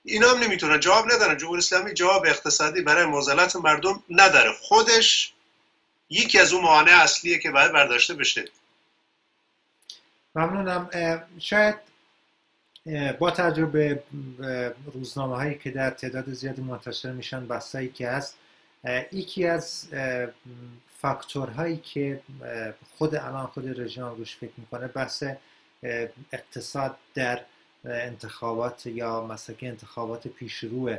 اینا 0.06 0.30
هم 0.30 0.40
نمی‌تونن. 0.40 0.80
جواب 0.80 1.12
ندارن. 1.12 1.38
جمهوری 1.38 1.60
اسلامی 1.60 1.94
جواب 1.94 2.26
اقتصادی 2.26 2.82
برای 2.82 3.06
معضلات 3.06 3.56
مردم 3.56 4.04
نداره. 4.10 4.52
خودش 4.62 5.34
یکی 6.10 6.40
از 6.40 6.54
اون 6.54 6.62
موانع 6.62 6.92
اصلیه 6.92 7.40
که 7.40 7.52
باید 7.52 7.74
برداشته 7.74 8.14
بشه. 8.14 8.46
ممنونم. 10.36 10.90
شاید 11.40 11.76
با 13.20 13.32
تجربه 13.32 14.04
روزنامه 14.94 15.36
هایی 15.36 15.58
که 15.58 15.72
در 15.72 15.90
تعداد 15.90 16.30
زیادی 16.30 16.62
منتشر 16.62 17.12
میشن 17.12 17.48
بستایی 17.48 17.90
که 17.90 18.10
هست 18.10 18.38
یکی 19.12 19.46
از 19.46 19.88
فاکتورهایی 21.02 21.78
که 21.78 22.22
خود 22.98 23.16
الان 23.16 23.48
خود 23.48 23.82
رژیم 23.82 24.06
روش 24.06 24.36
فکر 24.36 24.54
می‌کنه 24.58 24.88
بحث 24.88 25.24
اقتصاد 26.32 26.98
در 27.14 27.42
انتخابات 27.86 28.86
یا 28.86 29.26
مسئله 29.26 29.58
انتخابات 29.62 30.28
پیشروه 30.28 30.98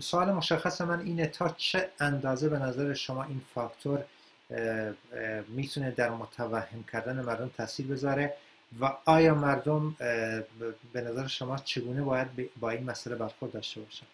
سوال 0.00 0.32
مشخص 0.32 0.80
من 0.80 1.00
اینه 1.00 1.26
تا 1.26 1.48
چه 1.48 1.88
اندازه 2.00 2.48
به 2.48 2.58
نظر 2.58 2.94
شما 2.94 3.24
این 3.24 3.40
فاکتور 3.54 4.04
می‌تونه 5.48 5.90
در 5.90 6.10
متوهم 6.10 6.84
کردن 6.92 7.20
مردم 7.20 7.50
تاثیر 7.56 7.86
بذاره؟ 7.86 8.34
و 8.80 8.92
آیا 9.04 9.34
مردم 9.34 9.96
به 10.92 11.00
نظر 11.00 11.26
شما 11.26 11.56
چگونه 11.56 12.02
باید 12.02 12.50
با 12.60 12.70
این 12.70 12.90
مسئله 12.90 13.14
برخورد 13.14 13.52
داشته 13.52 13.80
باشن؟ 13.80 14.06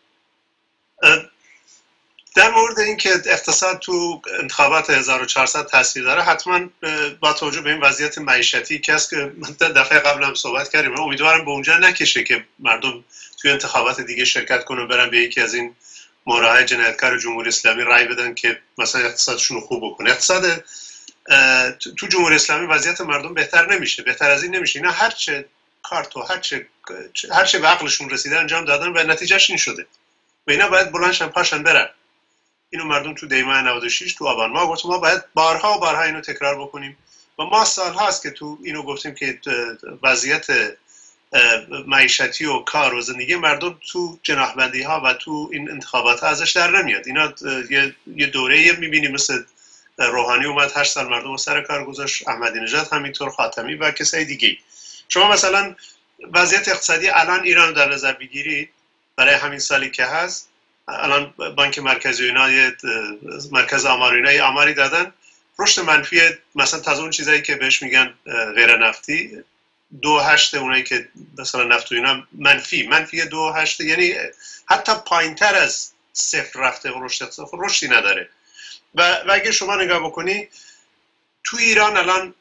در 2.36 2.50
مورد 2.50 2.78
اینکه 2.78 3.10
اقتصاد 3.26 3.78
تو 3.78 4.22
انتخابات 4.40 4.90
1400 4.90 5.66
تاثیر 5.66 6.04
داره 6.04 6.22
حتما 6.22 6.60
با 7.20 7.32
توجه 7.32 7.60
به 7.60 7.70
این 7.70 7.80
وضعیت 7.80 8.18
معیشتی 8.18 8.78
که 8.78 8.94
است 8.94 9.10
که 9.10 9.32
دفعه 9.60 9.98
قبل 9.98 10.24
هم 10.24 10.34
صحبت 10.34 10.72
کردیم 10.72 11.00
امیدوارم 11.00 11.44
به 11.44 11.50
اونجا 11.50 11.78
نکشه 11.78 12.24
که 12.24 12.44
مردم 12.58 13.04
توی 13.40 13.50
انتخابات 13.50 14.00
دیگه 14.00 14.24
شرکت 14.24 14.64
کنن 14.64 14.88
برن 14.88 15.10
به 15.10 15.18
یکی 15.18 15.40
از 15.40 15.54
این 15.54 15.74
مورای 16.26 16.64
جنایتکار 16.64 17.18
جمهوری 17.18 17.48
اسلامی 17.48 17.82
رای 17.82 18.04
بدن 18.04 18.34
که 18.34 18.60
مثلا 18.78 19.00
اقتصادشون 19.00 19.56
رو 19.56 19.66
خوب 19.66 19.92
بکنه. 19.92 20.10
اقتصاد 20.10 20.64
تو 21.96 22.06
جمهوری 22.06 22.34
اسلامی 22.34 22.66
وضعیت 22.66 23.00
مردم 23.00 23.34
بهتر 23.34 23.74
نمیشه 23.74 24.02
بهتر 24.02 24.30
از 24.30 24.42
این 24.42 24.56
نمیشه. 24.56 24.78
اینا 24.78 24.92
هر 24.92 25.10
چه 25.10 25.44
کارت 25.82 26.16
و 26.16 26.22
هر 26.22 26.38
چه 26.38 26.66
هر 27.32 27.44
چه 27.44 27.58
به 27.58 27.66
عقلشون 27.66 28.10
رسیده 28.10 28.38
انجام 28.38 28.64
دادن 28.64 28.88
و 28.88 29.12
نتیجهش 29.12 29.50
این 29.50 29.58
شده. 29.58 29.86
و 30.46 30.50
اینا 30.50 30.68
باید 30.68 30.92
بلندشن 30.92 31.26
پاشن 31.26 31.62
برن. 31.62 31.88
اینو 32.70 32.84
مردم 32.84 33.14
تو 33.14 33.26
دیماه 33.26 33.62
96 33.62 34.14
تو 34.14 34.26
آبان 34.26 34.50
ما 34.50 34.66
گفتم 34.66 34.88
ما 34.88 34.98
باید 34.98 35.22
بارها 35.34 35.76
و 35.76 35.80
بارها 35.80 36.02
اینو 36.02 36.20
تکرار 36.20 36.60
بکنیم. 36.60 36.96
و 37.38 37.42
ما 37.42 37.64
سال 37.64 37.92
هاست 37.92 38.22
که 38.22 38.30
تو 38.30 38.58
اینو 38.64 38.82
گفتیم 38.82 39.14
که 39.14 39.40
وضعیت 40.02 40.46
معیشتی 41.86 42.44
و 42.44 42.58
کار 42.58 42.94
و 42.94 43.00
زندگی 43.00 43.36
مردم 43.36 43.78
تو 43.92 44.18
جناحبندی 44.22 44.82
ها 44.82 45.00
و 45.04 45.14
تو 45.14 45.50
این 45.52 45.70
انتخابات 45.70 46.20
ها 46.20 46.26
ازش 46.26 46.50
در 46.50 46.70
نمیاد. 46.70 47.06
اینا 47.06 47.32
یه 48.06 48.26
دوره 48.26 48.72
می‌بینیم 48.72 49.12
مثل 49.12 49.42
روحانی 49.98 50.44
اومد 50.44 50.72
هر 50.76 50.84
سال 50.84 51.08
مردم 51.08 51.30
رو 51.30 51.38
سر 51.38 51.60
کار 51.60 51.84
گذاشت 51.84 52.28
احمدی 52.28 52.60
نژاد 52.60 52.88
همینطور 52.92 53.30
خاتمی 53.30 53.74
و 53.74 53.90
کسای 53.90 54.24
دیگه 54.24 54.58
شما 55.08 55.32
مثلا 55.32 55.74
وضعیت 56.32 56.68
اقتصادی 56.68 57.08
الان 57.08 57.40
ایران 57.40 57.72
در 57.72 57.92
نظر 57.92 58.12
بگیرید 58.12 58.70
برای 59.16 59.34
همین 59.34 59.58
سالی 59.58 59.90
که 59.90 60.04
هست 60.04 60.48
الان 60.88 61.34
بانک 61.56 61.78
مرکزی 61.78 62.24
اینا 62.24 62.72
مرکز 63.50 63.84
آمار 63.84 64.14
اینا 64.14 64.46
آماری 64.46 64.74
دادن. 64.74 65.12
رشد 65.58 65.82
منفی 65.82 66.20
مثلا 66.54 66.80
تازه 66.80 67.00
اون 67.02 67.10
چیزایی 67.10 67.42
که 67.42 67.56
بهش 67.56 67.82
میگن 67.82 68.14
غیر 68.54 68.76
نفتی 68.76 69.44
دو 70.02 70.18
هشت 70.18 70.54
اونایی 70.54 70.82
که 70.82 71.08
مثلا 71.38 71.64
نفت 71.64 71.92
و 71.92 71.94
اینا 71.94 72.26
منفی. 72.32 72.86
منفی 72.86 73.24
دو 73.24 73.52
هشت 73.52 73.80
یعنی 73.80 74.14
حتی 74.66 74.92
پایین 75.06 75.34
تر 75.34 75.54
از 75.54 75.92
صفر 76.12 76.60
رفته 76.60 76.90
و 76.90 77.04
رشد 77.04 77.30
خب 77.30 77.58
رشدی 77.60 77.88
نداره. 77.88 78.28
و, 78.94 79.12
و 79.12 79.32
اگه 79.32 79.52
شما 79.52 79.76
نگاه 79.76 79.98
بکنی 79.98 80.48
تو 81.44 81.56
ایران 81.56 81.96
الان 81.96 82.34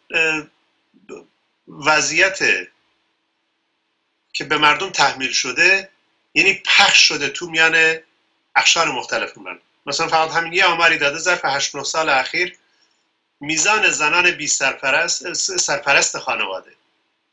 وضعیت 1.68 2.40
که 4.34 4.44
به 4.44 4.58
مردم 4.58 4.90
تحمیل 4.90 5.32
شده 5.32 5.90
یعنی 6.34 6.54
پخش 6.66 7.08
شده 7.08 7.30
تو 7.30 7.50
میان 7.50 7.98
اخشار 8.55 8.91
مختلف 8.91 9.38
مردم 9.38 9.62
مثلا 9.85 10.07
فقط 10.07 10.31
همین 10.31 10.53
یه 10.53 10.65
آماری 10.65 10.97
داده 10.97 11.17
ظرف 11.17 11.45
8 11.45 11.83
سال 11.83 12.09
اخیر 12.09 12.57
میزان 13.39 13.89
زنان 13.89 14.31
بی 14.31 14.47
سرپرست 14.47 15.33
سرپرست 15.57 16.17
خانواده 16.17 16.71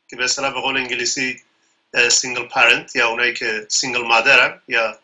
که 0.09 0.15
به 0.15 0.23
اصطلاح 0.23 0.53
به 0.53 0.61
قول 0.61 0.77
انگلیسی 0.77 1.41
single 2.11 2.47
parent 2.47 2.95
یا 2.95 3.09
اونایی 3.09 3.33
که 3.33 3.65
single 3.69 4.01
مادرن 4.07 4.61
یا 4.67 4.99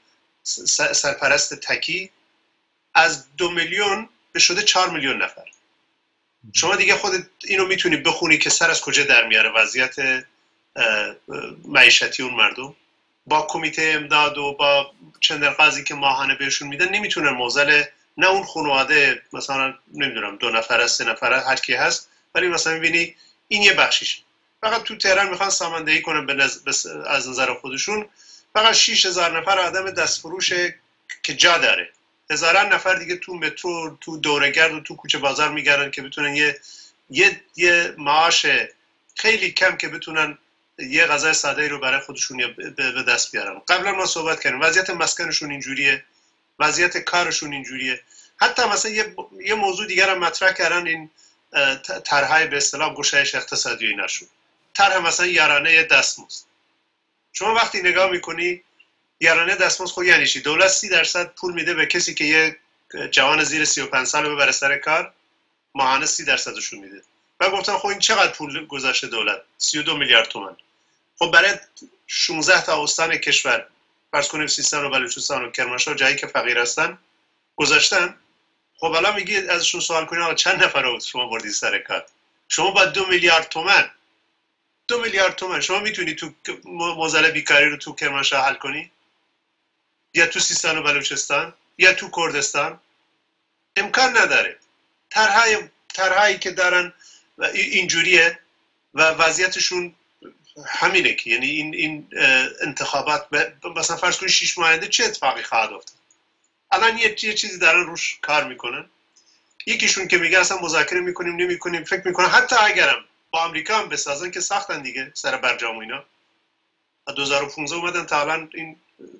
سرپرست 0.94 1.54
تکی 1.54 2.10
از 2.94 3.26
دو 3.38 3.52
میلیون 3.52 4.10
به 4.32 4.40
شده 4.40 4.64
چهار 4.64 4.90
میلیون 4.90 5.22
نفر. 5.22 5.46
شما 6.54 6.76
دیگه 6.76 6.96
خود 6.96 7.30
اینو 7.44 7.66
می‌تونی 7.66 7.98
بخونی 7.98 8.38
که 8.38 8.50
سر 8.50 8.72
از 8.72 8.82
کجا 8.82 9.04
در 9.04 9.28
میاره 9.28 9.50
وضعیت 9.50 9.96
معیشتی 11.66 12.24
اون 12.24 12.34
مردم؟ 12.34 12.76
با 13.30 13.48
کمیته 13.50 13.94
امداد 13.96 14.38
و 14.38 14.54
با 14.54 14.92
چندرغازی 15.20 15.84
که 15.84 15.96
ماهانه 15.96 16.36
بهشون 16.36 16.68
میدن 16.68 16.90
نمی‌تونن 16.90 17.30
موزل 17.30 17.84
نه 18.18 18.28
اون 18.28 18.44
خانواده 18.44 19.22
مثلا 19.34 19.74
نمی‌دونم 19.94 20.36
دو 20.36 20.50
نفر 20.50 20.88
سه 20.88 21.06
نفر 21.06 21.34
هر 21.34 21.56
کی 21.56 21.74
هست 21.74 22.10
ولی 22.36 22.48
مثلا 22.48 22.74
می‌بینی 22.74 23.16
این 23.48 23.62
یه 23.62 23.74
بخشیش 23.74 24.22
فقط 24.62 24.84
تو 24.84 24.98
تهران 24.98 25.30
می‌خوان 25.30 25.50
ساماندهی 25.50 26.02
کنن 26.02 26.26
به 26.26 26.44
از 27.08 27.30
نظر 27.30 27.54
خودشون. 27.54 28.06
فقط 28.54 28.74
6000 28.74 29.40
نفر 29.40 29.60
آدم 29.60 29.90
دستفروش 29.90 30.54
که 31.24 31.34
جا 31.36 31.58
داره. 31.58 31.90
هزاران 32.32 32.74
نفر 32.74 32.96
دیگه 32.96 33.16
تو 33.16 33.34
مترو 33.34 33.98
تو 34.02 34.18
دورگرد 34.18 34.74
و 34.74 34.80
تو 34.80 34.96
کوچه 34.96 35.18
بازار 35.18 35.50
میگردن 35.50 35.92
که 35.92 36.02
بتونن 36.02 36.36
یه 36.36 36.60
یه 37.10 37.42
یه 37.56 37.94
معاش 37.98 38.46
خیلی 39.16 39.52
کم 39.52 39.78
که 39.78 39.90
بتونن 39.90 40.38
یه 40.80 41.06
غذای 41.06 41.34
ساده 41.34 41.68
رو 41.68 41.80
برای 41.80 42.00
خودشون 42.00 42.54
به 42.58 43.04
دست 43.04 43.32
بیارن. 43.32 43.62
قبلا 43.68 43.92
ما 43.92 44.06
صحبت 44.06 44.40
کردیم 44.40 44.62
وضعیت 44.62 44.90
مسکنشون 44.90 45.52
اینجوریه 45.52 46.04
وضعیت 46.60 46.98
کارشون 46.98 47.54
اینجوریه. 47.54 48.02
حتی 48.38 48.64
مثلا 48.64 48.92
یه, 48.92 49.16
یه 49.46 49.54
موضوع 49.54 49.88
دیگر 49.88 50.10
هم 50.10 50.20
مطرح 50.20 50.54
کردن 50.54 50.88
این 50.88 51.10
طرحهای 52.06 52.48
به 52.48 52.58
اصطلاح 52.58 52.94
گشایش 52.94 53.36
اقتصادی 53.36 53.88
ایناشون 53.88 54.28
طرح 54.74 54.98
مثلا 54.98 55.26
یارانه 55.26 55.84
دستمزد. 55.84 56.44
شما 57.34 57.54
وقتی 57.54 57.82
نگاه 57.82 58.12
می‌کنی 58.12 58.62
یارانه 59.20 59.56
دستمزد 59.56 59.92
خود 59.92 60.06
یعنی 60.06 60.28
چی؟ 60.28 60.42
دولت 60.42 60.68
سی 60.68 60.90
درصد 60.90 61.34
پول 61.34 61.54
میده 61.54 61.74
به 61.74 61.86
کسی 61.86 62.14
که 62.14 62.24
یه 62.24 62.58
جوان 63.12 63.44
زیر 63.44 63.66
35 63.66 64.08
سال 64.08 64.30
ببره 64.30 64.52
سر 64.52 64.78
کار 64.78 65.14
ماهانه 65.76 66.06
سی 66.06 66.26
درصدشون 66.26 66.80
میده. 66.80 67.02
و 67.40 67.50
گفتن 67.50 67.78
خب 67.78 67.88
این 67.88 68.00
چقدر 68.00 68.32
پول 68.32 68.66
گذاشته 68.66 69.08
دولت؟ 69.08 69.42
32 69.58 69.98
میلیارد 69.98 70.28
تومن 70.28 70.56
خب 71.20 71.32
برای 71.32 71.54
16 72.08 72.62
تا 72.62 72.84
استان 72.84 73.18
کشور 73.18 73.68
فرض 74.12 74.28
کنیم 74.28 74.48
سیستان 74.48 74.86
و 74.86 74.90
بلوچستان 74.90 75.46
و 75.46 75.52
کرمانشاه 75.52 75.96
جایی 75.96 76.16
که 76.16 76.28
فقیر 76.28 76.58
هستن 76.58 76.98
گذاشتن. 77.56 78.16
خب 78.78 78.92
الان 78.92 79.16
میگی 79.16 79.38
ازشون 79.38 79.82
سوال 79.82 80.06
کنید 80.06 80.36
چند 80.36 80.64
نفر 80.64 80.82
رو 80.82 81.00
شما 81.00 81.28
بردی 81.28 81.50
سر 81.50 81.80
کار؟ 81.80 82.06
شما 82.48 82.72
با 82.72 82.86
دو 82.86 83.06
میلیارد 83.06 83.50
تومن 83.50 83.92
دو 84.88 85.02
میلیارد 85.02 85.36
تومن. 85.36 85.62
شما 85.62 85.80
می‌تونی 85.80 86.16
تو 86.16 86.34
موزل 86.66 87.32
بیکاری 87.32 87.70
رو 87.70 87.78
تو 87.78 87.96
کرمانشاه 87.96 88.46
حل 88.46 88.54
کنی؟ 88.54 88.92
یا 90.14 90.28
تو 90.28 90.40
سیستان 90.40 90.78
و 90.78 90.84
بلوچستان؟ 90.84 91.54
یا 91.78 91.94
تو 91.94 92.10
کردستان؟ 92.16 92.80
امکان 93.76 94.18
نداره. 94.18 94.60
طرحهایی 95.94 96.40
که 96.40 96.52
دارن 96.52 96.94
اینجوریه 97.54 98.40
و 98.94 99.02
وضعیتشون 99.02 99.96
همینه 100.66 101.14
که 101.14 101.30
یعنی 101.30 101.48
این, 101.48 101.76
این 101.76 102.10
انتخابات 102.62 103.28
مثلا 103.76 103.98
فرض 103.98 104.18
کنید 104.18 104.32
شیش 104.32 104.58
ماه 104.58 104.88
چه 104.88 105.04
اتفاقی 105.04 105.44
خواهد 105.44 105.74
افتاد؟ 105.74 105.96
الان 106.72 106.98
یه 106.98 107.16
چیزی 107.16 107.60
دارن 107.60 107.86
روش 107.86 108.20
کار 108.22 108.44
می‌کنن 108.44 108.90
یکیشون 109.66 110.08
که 110.08 110.18
میگه 110.18 110.40
اصلا 110.40 110.58
مذاکره 110.62 111.00
می‌کنیم 111.00 111.36
نمی‌کنیم 111.36 111.84
فکر 111.84 112.08
می‌کنن 112.08 112.28
حتی 112.28 112.56
اگرم 112.56 113.06
با 113.32 113.40
آمریکا 113.40 113.78
هم 113.78 113.90
بسازن 113.90 114.32
که 114.32 114.40
ساختن 114.40 114.82
دیگه 114.82 115.12
سر 115.14 115.38
برجام 115.38 115.78
و 115.78 115.80
اینا. 115.80 116.04
2015 117.16 117.76
اومدن 117.76 118.06
تا 118.06 118.22
الان 118.22 118.50
این 118.54 118.76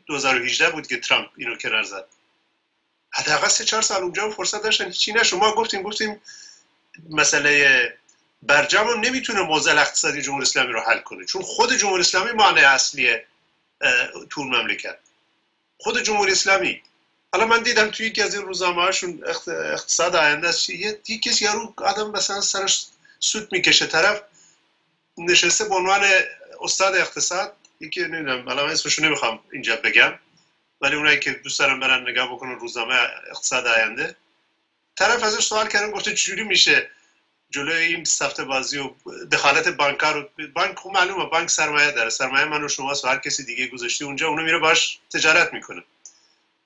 2018 0.06 0.70
بود 0.70 0.88
که 0.88 1.00
ترامپ 1.00 1.30
اینو 1.38 1.56
کرار 1.56 1.84
زد. 1.84 2.06
حداقل 3.12 3.48
سه 3.48 3.66
چهار 3.66 3.82
سال 3.82 4.04
اونجا 4.04 4.30
فرصت 4.30 4.64
داشتن. 4.64 4.86
هیچی 4.86 5.14
نشد. 5.14 5.38
ما 5.38 5.56
گفتیم 5.56 5.82
گفتیم 5.82 6.22
مسئله 7.10 7.99
برجام 8.42 8.88
هم 8.88 9.00
نمی‌تونه 9.00 9.42
موزل 9.42 9.78
اقتصادی 9.78 10.22
جمهوری 10.22 10.44
اسلامی 10.44 10.74
رو 10.74 10.82
حل 10.82 11.00
کنه. 11.00 11.26
چون 11.26 11.42
خود 11.42 11.74
جمهوری 11.74 12.02
اسلامی 12.02 12.32
مانع 12.32 12.74
اصلیه 12.74 13.26
تو 14.30 14.44
مملکت. 14.44 14.98
خود 15.78 16.04
جمهوری 16.04 16.32
اسلامی. 16.32 16.82
حالا 17.34 17.46
من 17.46 17.64
دیدم 17.64 17.92
توی 17.92 18.06
یکی 18.06 18.22
از 18.22 18.36
این 18.36 18.44
روزنامه 18.44 18.82
هاشون 18.82 19.24
اقتصاد 19.48 20.16
آینده 20.16 20.50
است. 20.50 20.70
یه 20.70 21.18
کسی 21.24 21.46
یارو 21.46 21.74
آدم 21.78 22.12
مثلا 22.12 22.42
سرش 22.42 22.86
سوت 23.20 23.54
می‌کشه. 23.54 23.88
طرف 23.88 24.22
نشسته 25.18 25.66
به 25.66 25.76
عنوان 25.76 26.02
استاد 26.62 26.96
اقتصاد. 26.96 27.56
یکی 27.80 28.02
نمی‌دونم 28.02 28.46
حالا 28.46 28.66
من 28.66 28.72
اسمشو 28.72 29.04
نمی‌خوام 29.04 29.40
اینجا 29.52 29.76
بگم. 29.76 30.20
ولی 30.82 30.96
اونایی 30.96 31.20
که 31.20 31.32
دوست 31.32 31.60
دارن 31.60 31.80
برن 31.80 32.10
نگاه 32.10 32.34
بکنن 32.34 32.60
روزنامه 32.60 32.96
اقتصاد 33.32 33.68
آینده. 33.68 34.16
طرف 34.96 35.24
ازش 35.24 35.44
سوال 35.44 35.68
کردن 35.68 35.92
گفته 35.92 36.14
چجوری 36.16 36.44
میشه 36.44 36.90
جلوی 37.52 37.84
این 37.84 38.04
سفت 38.04 38.42
بازی 38.42 38.78
و 38.78 38.94
دخالت 39.32 39.68
بانکار 39.68 40.14
رو 40.14 40.48
بانک 40.54 40.80
خوب 40.80 40.94
معلومه 40.94 41.26
بانک 41.26 41.50
سرمایه 41.50 41.92
داره. 41.92 42.10
سرمایه 42.10 42.46
من 42.46 42.64
و 42.64 42.68
شما 42.68 42.94
و 43.04 43.08
هر 43.08 43.18
کسی 43.18 43.46
دیگه 43.46 43.68
گذاشتی 43.68 44.04
اونجا 44.04 44.28
اونو 44.28 44.44
میره 44.44 44.60
باش 44.60 45.00
تجارت 45.14 45.54
می‌کنه. 45.54 45.84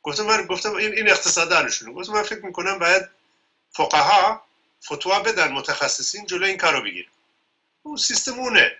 گفتم 0.03 0.23
من 0.23 0.45
گفتم 0.45 0.73
این 0.73 0.93
این 0.93 1.09
اقتصاددانشونه 1.09 1.93
گفتم 1.93 2.13
من 2.13 2.23
فکر 2.23 2.45
می‌کنم 2.45 2.79
باید 2.79 3.03
فقها 3.71 4.43
فتوا 4.85 5.19
بدن 5.19 5.51
متخصصین 5.51 6.25
جلوی 6.25 6.49
این 6.49 6.57
کارو 6.57 6.81
بگیر 6.81 7.09
اون 7.83 7.97
سیستم 7.97 8.39
اونه. 8.39 8.71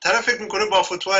طرف 0.00 0.24
فکر 0.24 0.40
می‌کنه 0.40 0.66
با 0.66 0.82
فتوا 0.82 1.16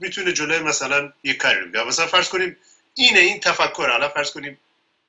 می‌تونه 0.00 0.32
جلوی 0.32 0.58
مثلا 0.58 1.12
یک 1.24 1.36
کاری 1.36 1.64
بگیره. 1.64 1.84
مثلا 1.84 2.06
فرض 2.06 2.28
کنیم 2.28 2.56
اینه 2.94 3.18
این 3.18 3.40
تفکر. 3.40 3.90
حالا 3.90 4.08
فرض 4.08 4.30
کنیم 4.30 4.58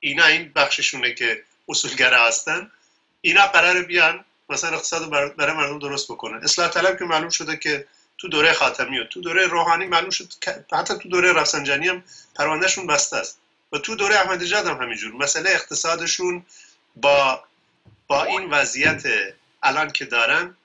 اینا 0.00 0.26
این 0.26 0.52
بخششونه 0.52 1.14
که 1.14 1.42
اصولگره 1.68 2.20
هستن. 2.20 2.70
اینا 3.20 3.46
قرار 3.46 3.82
بیان 3.82 4.24
مثلا 4.48 4.76
اقتصاد 4.76 5.10
برای 5.36 5.56
مردم 5.56 5.78
درست 5.78 6.12
بکنن. 6.12 6.44
اصلاح 6.44 6.68
طلب 6.68 6.98
که 6.98 7.04
معلوم 7.04 7.28
شده 7.28 7.56
که 7.56 7.86
تو 8.18 8.28
دوره 8.28 8.52
خاتمی 8.52 8.98
و 8.98 9.04
تو 9.04 9.20
دوره 9.20 9.46
روحانی 9.46 9.86
معلوم 9.86 10.10
شد 10.10 10.32
حتی 10.72 10.94
تو 10.98 11.08
دوره 11.08 11.32
رفسنجانی 11.32 11.88
هم 11.88 12.02
پروندهشون 12.36 12.86
بسته 12.86 13.16
است. 13.16 13.38
و 13.72 13.78
تو 13.78 13.94
دوره 13.94 14.16
احمدی 14.16 14.44
نژاد 14.44 14.66
هم 14.66 14.82
همینجور. 14.82 15.12
مسئله 15.12 15.50
اقتصادشون 15.50 16.46
با 16.96 17.44
با 18.06 18.24
این 18.24 18.50
وضعیت 18.50 19.02
الان 19.62 19.90
که 19.90 20.04
دارن 20.04 20.56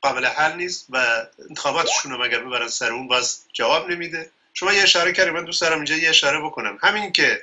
قابل 0.00 0.26
حل 0.26 0.56
نیست 0.56 0.86
و 0.90 1.26
انتخاباتشون 1.48 2.12
رو 2.12 2.24
مگر 2.24 2.38
ببرن 2.38 2.68
سر 2.68 2.92
اون 2.92 3.08
باز 3.08 3.44
جواب 3.52 3.90
نمیده. 3.90 4.30
شما 4.54 4.72
یه 4.72 4.82
اشاره 4.82 5.12
کردید 5.12 5.32
من 5.32 5.44
دوست 5.44 5.60
دارم 5.60 5.76
اینجا 5.76 5.96
یه 5.96 6.08
اشاره 6.08 6.40
بکنم. 6.40 6.78
همین 6.82 7.12
که 7.12 7.42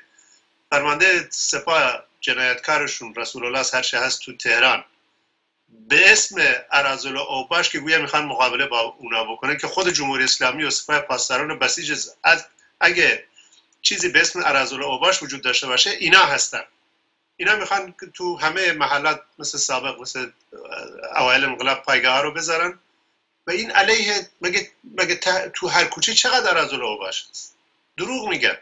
فرمانده 0.70 1.28
سپاه 1.30 2.04
جنایتکارشون 2.22 3.16
رسول 3.16 3.46
الله 3.46 3.66
هر 3.74 3.98
هست 3.98 4.22
تو 4.22 4.38
تهران. 4.38 4.86
به 5.90 6.12
اسم 6.12 6.36
ارازل 6.72 7.18
اوباش 7.18 7.70
که 7.70 7.80
گویا 7.80 8.01
می‌خوان 8.01 8.25
مقابله 8.25 8.66
با 8.66 8.80
اونا 8.80 9.24
بکنن 9.24 9.58
که 9.58 9.68
خود 9.68 9.90
جمهوری 9.90 10.24
اسلامی 10.24 10.63
و 10.63 10.70
سپاه 10.70 11.00
پاسداران 11.00 11.60
بسیج 11.60 12.08
از 12.24 12.46
اگه 12.80 13.25
چیزی 13.82 14.10
به 14.10 14.22
اسم 14.22 14.42
ارازل 14.46 14.84
اوباش 14.84 15.24
وجود 15.24 15.42
داشته 15.42 15.68
باشه 15.68 15.90
اینا 15.90 16.25
هستن. 16.25 16.63
اینا 17.38 17.56
می‌خوان 17.56 17.96
تو 18.13 18.38
همه 18.38 18.72
محلات 18.72 19.22
مثل 19.40 19.58
سابق 19.58 20.00
مثل 20.00 20.32
اوایل 21.16 21.44
انقلاب 21.44 21.84
پایگاه 21.84 22.22
رو 22.22 22.31
بذارن. 22.31 22.79
و 23.48 23.51
این 23.51 23.72
علیه 23.72 24.29
مگه, 24.42 24.72
مگه 24.84 25.16
تو 25.53 25.68
هر 25.68 25.86
کوچه 25.86 26.14
چقدر 26.14 26.50
ارازل 26.50 26.81
اوباش 26.81 27.25
هست؟ 27.29 27.55
دروغ 27.98 28.29
میگن. 28.29 28.57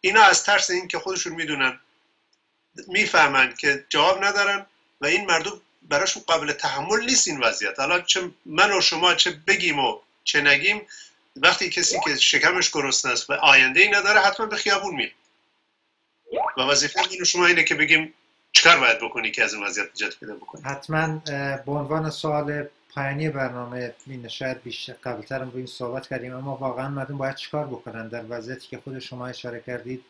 اینا 0.00 0.22
از 0.22 0.44
ترس 0.44 0.70
این 0.70 0.88
که 0.88 0.98
خودشون 0.98 1.32
می‌دونن. 1.32 1.80
می‌فهمند 2.88 3.58
که 3.58 3.84
جواب 3.88 4.24
ندارن 4.24 4.66
و 5.00 5.06
این 5.06 5.26
مردم 5.26 5.60
براشون 5.82 6.22
قابل 6.26 6.52
تحمل 6.52 7.04
نیست 7.04 7.28
این 7.28 7.40
وضعیت. 7.40 7.78
حالا 7.78 8.00
چه 8.00 8.30
من 8.46 8.72
و 8.72 8.80
شما 8.80 9.14
چه 9.14 9.30
بگیم 9.46 9.78
و 9.78 9.98
چه 10.24 10.40
نگیم 10.40 10.82
وقتی 11.36 11.70
کسی 11.70 12.00
که 12.04 12.16
شکمش 12.16 12.70
گرسنه 12.70 13.12
است 13.12 13.30
و 13.30 13.32
آینده 13.32 13.80
ای 13.80 13.88
نداره 13.88 14.20
حتما 14.20 14.46
به 14.46 14.56
خیابون 14.56 14.94
میره. 14.94 15.12
و 16.56 16.60
وظیفه 16.60 17.00
من 17.00 17.24
شما 17.24 17.46
اینه 17.46 17.64
که 17.64 17.74
بگیم 17.74 18.14
چکار 18.52 18.80
باید 18.80 18.98
بکنی 19.00 19.30
که 19.30 19.44
از 19.44 19.54
این 19.54 19.64
وضعیت 19.64 19.88
نجات 19.94 20.18
پیدا 20.18 20.34
بکنی. 20.34 20.62
حتما 20.62 21.22
به 21.66 21.72
عنوان 21.72 22.10
سوال 22.10 22.66
پایانی 22.94 23.28
برنامه 23.28 23.94
این 24.06 24.28
شاید 24.28 24.62
بیشتر 24.62 24.92
قبلتر 24.92 25.38
رو 25.38 25.56
این 25.56 25.66
صحبت 25.66 26.08
کردیم 26.08 26.34
اما 26.34 26.56
واقعا 26.56 26.88
مردم 26.88 27.18
باید 27.18 27.34
چیکار 27.34 27.66
بکنن؟ 27.66 28.08
در 28.08 28.24
وضعیتی 28.28 28.68
که 28.68 28.78
خود 28.78 28.98
شما 28.98 29.26
اشاره 29.26 29.60
کردید 29.66 30.04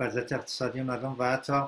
وضعیت 0.00 0.32
اقتصادی 0.32 0.82
مردم 0.82 1.16
و 1.18 1.32
حتی 1.32 1.62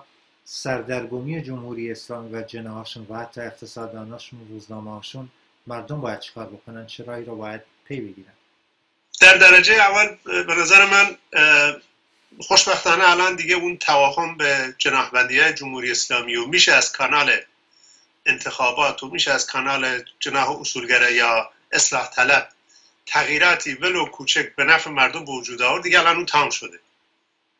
سردرگمی 0.45 1.43
جمهوری 1.43 1.93
اسلامی 1.93 2.35
و 2.35 2.43
جناهاشون 2.43 3.07
و 3.11 3.17
حتی 3.17 3.41
اقتصادداناشون 3.41 4.41
و 4.41 4.45
روزنامه‌هاشون 4.49 5.29
مردم 5.67 6.01
باید 6.01 6.21
چیکار 6.21 6.47
بکنن؟ 6.47 6.87
چه 6.87 7.05
رایی 7.05 7.25
رو 7.25 7.37
باید 7.37 7.61
پی 7.85 8.01
بگیرن؟ 8.01 8.33
در 9.21 9.37
درجه 9.37 9.75
اول 9.75 10.17
به 10.25 10.55
نظر 10.55 10.87
من 10.87 11.17
خوشبختانه 12.41 13.11
الان 13.11 13.37
دیگه 13.37 13.55
اون 13.55 13.77
تواهم 13.77 14.37
به 14.37 14.75
جناحبندی 14.79 15.53
جمهوری 15.53 15.91
اسلامی 15.91 16.37
و 16.37 16.47
میشه 16.47 16.73
از 16.73 16.93
کانال 16.93 17.37
انتخابات 18.27 19.03
و 19.03 19.11
میشه 19.11 19.31
از 19.31 19.47
کانال 19.47 20.05
جناح 20.21 20.61
اصولگره 20.61 21.13
یا 21.13 21.51
اصلاح 21.73 22.11
طلب 22.11 22.49
تغییراتی 23.07 23.75
ولو 23.75 24.07
کوچک 24.07 24.55
به 24.57 24.65
نفع 24.65 24.91
مردم 24.91 25.25
به 25.25 25.33
وجود 25.33 25.63
آورد 25.63 25.83
دیگه 25.83 26.01
الان 26.01 26.17
اون 26.17 26.27
تمام 26.27 26.51
شده. 26.51 26.79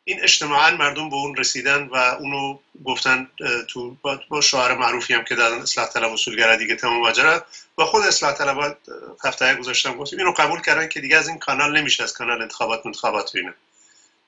این 0.05 0.23
اجتماعا 0.23 0.77
مردم 0.77 1.09
به 1.09 1.15
اون 1.15 1.35
رسیدن 1.35 1.83
و 1.83 1.95
اونو 1.95 2.59
گفتن 2.85 3.27
تو 3.67 3.97
با 4.29 4.41
شعار 4.41 4.77
معروفی 4.77 5.13
هم 5.13 5.23
که 5.23 5.35
دادن 5.35 5.61
اصلاح 5.61 5.87
طلب 5.87 6.11
اصولگره 6.11 6.57
دیگه 6.57 6.75
تمام 6.75 6.99
ماجرا. 6.99 7.45
و 7.77 7.85
خود 7.85 8.03
اصلاح 8.03 8.33
طلب 8.33 8.77
هفته 9.23 9.55
گذاشتم 9.55 9.97
گفتیم 9.97 10.19
اینو 10.19 10.31
قبول 10.31 10.61
کردن 10.61 10.87
که 10.87 11.01
دیگه 11.01 11.17
از 11.17 11.27
این 11.27 11.39
کانال 11.39 11.77
نمیشه 11.77 12.03
از 12.03 12.13
کانال 12.13 12.41
انتخابات 12.41 12.85
انتخابات 12.85 13.35
اینه 13.35 13.53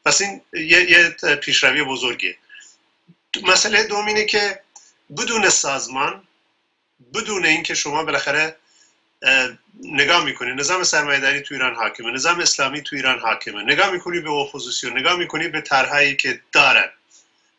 پس 0.06 0.22
این 0.22 0.42
یه, 0.54 0.92
یه 0.92 1.10
پیشروی 1.36 1.84
بزرگیه. 1.84 2.38
مسئله 3.44 3.84
دوم 3.84 4.06
اینه 4.06 4.26
که 4.26 4.60
بدون 5.18 5.50
سازمان 5.50 6.24
بدون 7.14 7.46
اینکه 7.46 7.74
شما 7.74 8.04
بالاخره 8.04 8.56
نگاه 9.84 10.26
می‌کنی. 10.26 10.54
نظام 10.54 10.84
سرمایه‌داری 10.84 11.42
تو 11.42 11.54
ایران 11.54 11.76
حاکمه. 11.76 12.12
نظام 12.12 12.40
اسلامی 12.40 12.82
تو 12.82 12.96
ایران 12.96 13.20
حاکمه. 13.20 13.64
نگاه 13.64 13.92
می‌کنی 13.92 14.20
به 14.20 14.32
اپوزیسیون. 14.32 14.98
نگاه 15.00 15.16
می‌کنی 15.16 15.48
به 15.48 15.62
طرحهایی 15.62 16.16
که 16.16 16.42
دارن. 16.52 16.90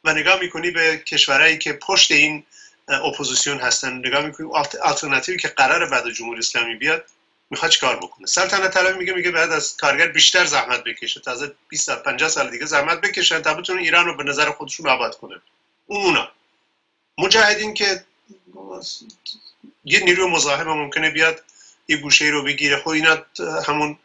و 0.05 0.13
نگاه 0.13 0.41
می‌کنی 0.41 0.71
به 0.71 0.97
کشورهایی 0.97 1.59
که 1.59 1.73
پشت 1.73 2.11
این 2.11 2.45
اپوزیسیون 2.89 3.59
هستن. 3.59 3.93
نگاه 3.93 4.27
می‌کنی 4.27 4.51
آلترناتیوی 4.83 5.39
که 5.39 5.49
قرار 5.49 5.87
بعد 5.89 6.11
جمهوری 6.11 6.39
اسلامی 6.39 6.75
بیاد 6.75 7.05
می‌خواد 7.51 7.79
کار 7.79 7.97
بکنه؟ 7.97 8.27
سلطنت 8.27 8.71
طلبی 8.71 8.99
میگه 8.99 9.13
میگه 9.13 9.31
بعد 9.31 9.53
از 9.53 9.77
کارگر 9.77 10.07
بیشتر 10.07 10.45
زحمت 10.45 10.85
بکشه. 10.85 11.21
تازه 11.21 11.53
20 11.69 11.87
سال 11.87 11.97
50 11.97 12.29
سال 12.29 12.51
دیگه 12.51 12.67
زحمت 12.67 13.01
بکشن 13.01 13.43
تا 13.43 13.55
بتونن 13.55 13.79
ایران 13.79 14.07
رو 14.07 14.17
به 14.17 14.25
نظر 14.25 14.51
خودشون 14.51 14.89
آباد 14.89 15.17
کنن. 15.17 15.41
اونا 15.87 16.29
مجاهدین 17.19 17.75
که 17.75 18.05
یه 19.85 20.01
نیروی 20.01 20.31
مزاحم 20.31 20.69
ممکنه 20.69 21.11
بیاد 21.11 21.43
یه 21.89 21.97
گوشه 21.97 22.25
رو 22.25 22.43
بگیره. 22.43 22.77
خب 22.77 22.89
اینا 22.89 23.19
همون 23.67 23.99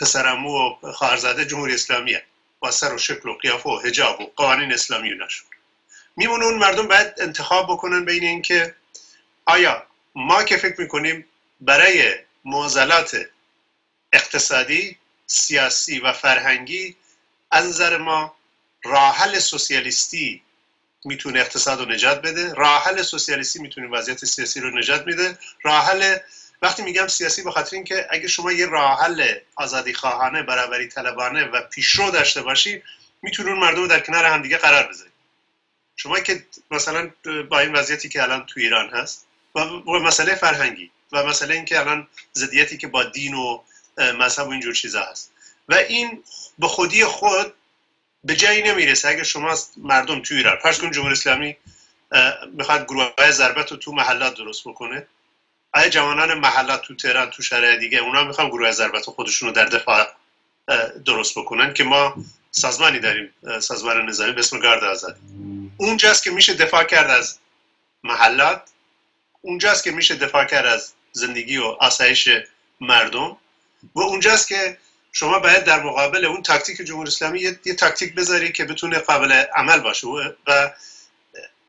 پسرمو 0.00 0.50
و 0.50 0.92
خواهرزاده 0.92 1.44
جمهوری 1.44 1.74
اسلامیه 1.74 2.22
با 2.60 2.70
سر 2.70 2.94
و 2.94 2.98
شکل 2.98 3.28
و 3.28 3.34
قیافه 3.34 3.70
و 3.70 3.78
حجاب 3.78 4.20
و 4.20 4.32
قوانین 4.36 4.72
اسلامی 4.72 5.10
نشون 5.10 5.46
میمونه 6.16 6.44
اون 6.44 6.58
مردم 6.58 6.88
باید 6.88 7.14
انتخاب 7.18 7.66
بکنن 7.70 8.04
بین 8.04 8.24
اینکه 8.24 8.74
آیا 9.46 9.86
ما 10.14 10.42
که 10.44 10.56
فکر 10.56 10.80
می‌کنیم 10.80 11.24
برای 11.60 12.14
معضلات 12.44 13.26
اقتصادی 14.12 14.96
سیاسی 15.26 15.98
و 15.98 16.12
فرهنگی 16.12 16.96
از 17.50 17.66
نظر 17.66 17.96
ما 17.96 18.34
راحل 18.84 19.38
سوسیالیستی 19.38 20.42
می‌تونه 21.04 21.40
اقتصاد 21.40 21.80
رو 21.80 21.86
نجات 21.86 22.22
بده 22.22 22.54
راحل 22.54 23.02
سوسیالیستی 23.02 23.58
می‌تونه 23.58 23.88
وضعیت 23.88 24.24
سیاسی 24.24 24.60
رو 24.60 24.78
نجات 24.78 25.06
میده 25.06 25.38
راحل 25.62 26.18
وقتی 26.62 26.82
میگم 26.82 27.06
سیاسی 27.06 27.42
به 27.42 27.50
خاطر 27.50 27.76
اینکه 27.76 28.06
اگه 28.10 28.28
شما 28.28 28.52
یه 28.52 28.66
راه 28.66 29.00
حل 29.00 29.34
آزادی 29.56 29.94
خواهانه 29.94 30.42
برابری 30.42 30.88
طلبانه 30.88 31.44
و 31.44 31.60
پیشرو 31.60 32.10
داشته 32.10 32.42
باشی 32.42 32.82
میتونون 33.22 33.58
مردم 33.58 33.86
در 33.86 34.00
کنار 34.00 34.24
همدیگه 34.24 34.56
قرار 34.56 34.88
بذارید. 34.88 35.12
شما 35.96 36.20
که 36.20 36.46
مثلا 36.70 37.10
با 37.50 37.60
این 37.60 37.72
وضعیتی 37.72 38.08
که 38.08 38.22
الان 38.22 38.46
تو 38.46 38.60
ایران 38.60 38.90
هست 38.90 39.26
و 39.54 39.60
مسئله 39.90 40.34
فرهنگی 40.34 40.90
و 41.12 41.22
مسئله 41.24 41.54
اینکه 41.54 41.80
الان 41.80 42.08
زدیتی 42.32 42.76
که 42.76 42.86
با 42.86 43.04
دین 43.04 43.34
و 43.34 43.62
مذهب 43.98 44.46
و 44.46 44.50
اینجور 44.50 44.74
چیزا 44.74 45.02
هست. 45.02 45.32
و 45.68 45.74
این 45.74 46.24
به 46.58 46.68
خودی 46.68 47.04
خود 47.04 47.54
به 48.24 48.36
جایی 48.36 48.62
نمی‌رسه. 48.62 49.08
اگر 49.08 49.22
شما 49.22 49.58
مردم 49.76 50.22
تو 50.22 50.34
ایران 50.34 50.56
فرض 50.56 50.78
کن 50.78 50.90
جمهوری 50.90 51.12
اسلامی 51.12 51.56
می‌خواد 52.52 52.84
گروه 52.84 53.12
های 53.18 53.32
ضربت 53.32 53.70
رو 53.70 53.76
تو 53.76 53.92
محلات 53.92 54.34
درست 54.34 54.68
بکنه 54.68 55.06
آیا 55.72 55.88
جوانان 55.88 56.34
محلات 56.34 56.82
تو 56.82 56.96
تهران 56.96 57.30
تو 57.30 57.42
شهر 57.42 57.76
دیگه 57.76 57.98
اونا 57.98 58.24
می‌خوان 58.24 58.48
گروه 58.48 58.70
ضربت 58.70 59.04
خودشون 59.04 59.48
رو 59.48 59.54
در 59.54 59.64
دفاع 59.64 60.06
درست 61.04 61.38
بکنن 61.38 61.74
که 61.74 61.84
ما 61.84 62.14
سازمانی 62.50 62.98
داریم 62.98 63.34
سازمان 63.60 64.06
نظامی 64.06 64.32
به 64.32 64.40
اسم 64.40 64.58
گارد 64.58 64.84
آزادی 64.84 65.20
اونجاست 65.76 66.24
که 66.24 66.30
میشه 66.30 66.54
دفاع 66.54 66.84
کرد 66.84 67.10
از 67.10 67.38
محلات 68.04 68.62
اونجاست 69.40 69.84
که 69.84 69.90
میشه 69.90 70.14
دفاع 70.14 70.44
کرد 70.44 70.66
از 70.66 70.92
زندگی 71.12 71.56
و 71.56 71.64
آسایش 71.64 72.28
مردم 72.80 73.36
و 73.94 74.00
اونجاست 74.00 74.48
که 74.48 74.78
شما 75.12 75.38
باید 75.38 75.64
در 75.64 75.82
مقابل 75.82 76.24
اون 76.24 76.42
تاکتیک 76.42 76.76
جمهوری 76.76 77.08
اسلامی 77.08 77.40
یه, 77.40 77.60
یه 77.64 77.74
تاکتیک 77.74 78.14
بذاری 78.14 78.52
که 78.52 78.64
بتونه 78.64 78.98
قابل 78.98 79.32
عمل 79.32 79.80
باشه 79.80 80.06
و 80.46 80.70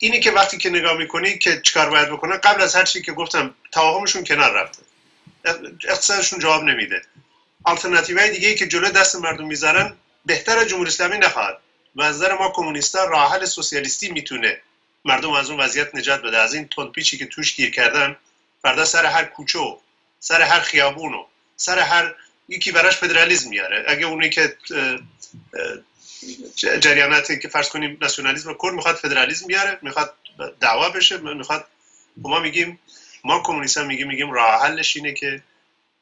اینی 0.04 0.20
که 0.20 0.32
وقتی 0.32 0.58
که 0.58 0.70
نگاه 0.70 0.98
می‌کنی 0.98 1.38
که 1.38 1.62
چیکار 1.62 1.90
باید 1.90 2.10
بکنن 2.10 2.38
قبل 2.38 2.62
از 2.62 2.76
هر 2.76 2.84
چی 2.84 3.02
که 3.02 3.12
گفتم 3.12 3.56
توهمشون 3.72 4.24
کنار 4.24 4.54
رفته. 4.54 4.84
اقتصادشون 5.90 6.40
جواب 6.40 6.64
نمیده. 6.64 7.02
آلترناتیو 7.64 8.28
دیگه 8.28 8.48
ای 8.48 8.56
که 8.56 8.68
جلو 8.68 8.90
دست 8.90 9.16
مردم 9.16 9.48
می‌ذارن 9.48 9.94
بهتر 10.26 10.66
جمهوری 10.66 10.90
اسلامی 10.90 11.18
نخواهد. 11.18 11.58
و 11.96 12.02
از 12.02 12.16
نظر 12.16 12.34
ما 12.34 12.50
کمونیستا 12.56 13.06
راه 13.06 13.34
حل 13.34 13.46
سوسیالیستی 13.46 14.10
می‌تونه 14.10 14.62
مردم 15.06 15.32
از 15.32 15.50
اون 15.50 15.60
وضعیت 15.60 15.96
نجات 15.96 16.22
بده. 16.22 16.38
از 16.38 16.54
این 16.54 16.68
تندپیچی 16.68 17.18
که 17.18 17.26
توش 17.26 17.56
گیر 17.56 17.72
کردن 17.72 18.18
فردا 18.62 18.86
سر 18.86 19.06
هر 19.06 19.26
کوچه 19.26 19.78
سر 20.20 20.42
هر 20.42 20.60
خیابونو 20.60 21.26
سر 21.56 21.80
هر 21.80 22.16
یکی 22.50 22.72
براش 22.72 22.98
فدرالیسم 22.98 23.50
میاره. 23.50 23.86
اگه 23.88 24.06
اونی 24.06 24.30
که 24.30 24.58
جریاناتی 26.56 27.40
که 27.40 27.48
فرض 27.48 27.70
کنیم 27.70 27.98
ناسیونالیسم 28.02 28.56
کرد 28.62 28.74
می‌خواد 28.74 28.96
فدرالیسم 28.96 29.48
بیاره 29.48 29.78
می‌خواد 29.82 30.14
دعوا 30.60 30.90
بشه 30.90 31.18
می‌خواد 31.18 31.66
ما 32.18 32.40
میگیم 32.40 32.80
ما 33.24 33.44
کمونیستان 33.44 33.88
میگیم 33.88 34.08
میگیم 34.08 34.32
راه 34.32 34.62
حلش 34.62 34.98
اینه 34.98 35.14
که 35.14 35.42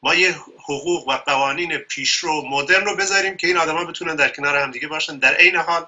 ما 0.03 0.15
یه 0.15 0.35
حقوق 0.63 1.07
و 1.07 1.11
قوانین 1.11 1.77
پیشرو 1.77 2.47
مدرن 2.49 2.85
رو 2.85 2.95
بذاریم 2.95 3.37
که 3.37 3.47
این 3.47 3.57
آدما 3.57 3.83
بتونن 3.83 4.15
در 4.15 4.29
کنار 4.29 4.57
هم 4.57 4.71
دیگه 4.71 4.87
باشن. 4.87 5.17
در 5.17 5.33
عین 5.33 5.55
حال 5.55 5.85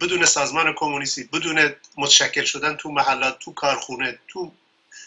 بدون 0.00 0.24
سازمان 0.24 0.72
کمونیستی 0.76 1.24
بدون 1.24 1.74
متشکل 1.96 2.44
شدن 2.44 2.76
تو 2.76 2.90
محلات 2.90 3.38
تو 3.38 3.52
کارخونه 3.52 4.18
تو 4.28 4.52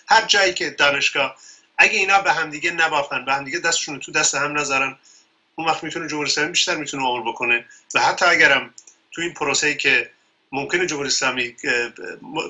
هر 0.07 0.25
جایی 0.25 0.53
که 0.53 0.69
دانشگاه 0.69 1.35
اگه 1.77 1.97
اینا 1.97 2.19
به 2.19 2.33
همدیگه 2.33 2.71
نبافن 2.71 3.25
به 3.25 3.33
همدیگه 3.33 3.59
دستشون 3.59 3.99
تو 3.99 4.11
دست 4.11 4.35
هم 4.35 4.57
نذارن 4.57 4.97
اون 5.55 5.67
وقت 5.67 5.83
می‌تونه 5.83 6.07
جمهوری 6.07 6.29
اسلامی 6.29 6.51
بیشتر 6.51 6.75
می‌تونه 6.75 7.03
عمر 7.03 7.31
بکنه. 7.31 7.65
و 7.95 7.99
حتی 7.99 8.25
اگرم 8.25 8.73
تو 9.11 9.21
این 9.21 9.33
پروسه 9.33 9.73
که 9.73 10.09
ممکنه 10.51 10.85
جمهوری 10.85 11.07
اسلامی 11.07 11.55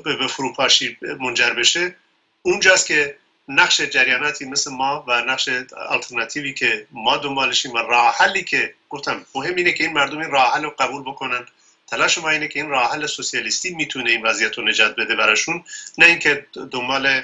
به 0.03 0.27
فروپاشی 0.27 0.97
منجر 1.19 1.49
بشه 1.49 1.95
اونجاست 2.41 2.87
که 2.87 3.17
نقش 3.47 3.81
جریاناتی 3.81 4.45
مثل 4.45 4.71
ما 4.71 5.03
و 5.07 5.21
نقش 5.21 5.49
آلترناتیوی 5.89 6.53
که 6.53 6.87
ما 6.91 7.17
دنبالشیم 7.17 7.73
و 7.73 7.77
راه 7.77 8.15
حلی 8.17 8.43
که 8.43 8.73
گفتم 8.89 9.25
مهم 9.35 9.55
اینه 9.55 9.73
که 9.73 9.83
این 9.83 9.93
مردم 9.93 10.17
این 10.17 10.31
راه 10.31 10.53
حل 10.53 10.63
رو 10.63 10.69
قبول 10.79 11.01
بکنن. 11.01 11.45
تلاش 11.87 12.17
ما 12.17 12.29
اینه 12.29 12.47
که 12.47 12.59
این 12.59 12.69
راه 12.69 12.91
حل 12.91 13.05
سوسیالیستی 13.05 13.75
می‌تونه 13.75 14.09
این 14.09 14.25
وضعیت 14.25 14.57
رو 14.57 14.63
نجات 14.63 14.95
بده 14.95 15.15
براشون. 15.15 15.63
نه 15.97 16.05
اینکه 16.05 16.47
دنبال 16.71 17.21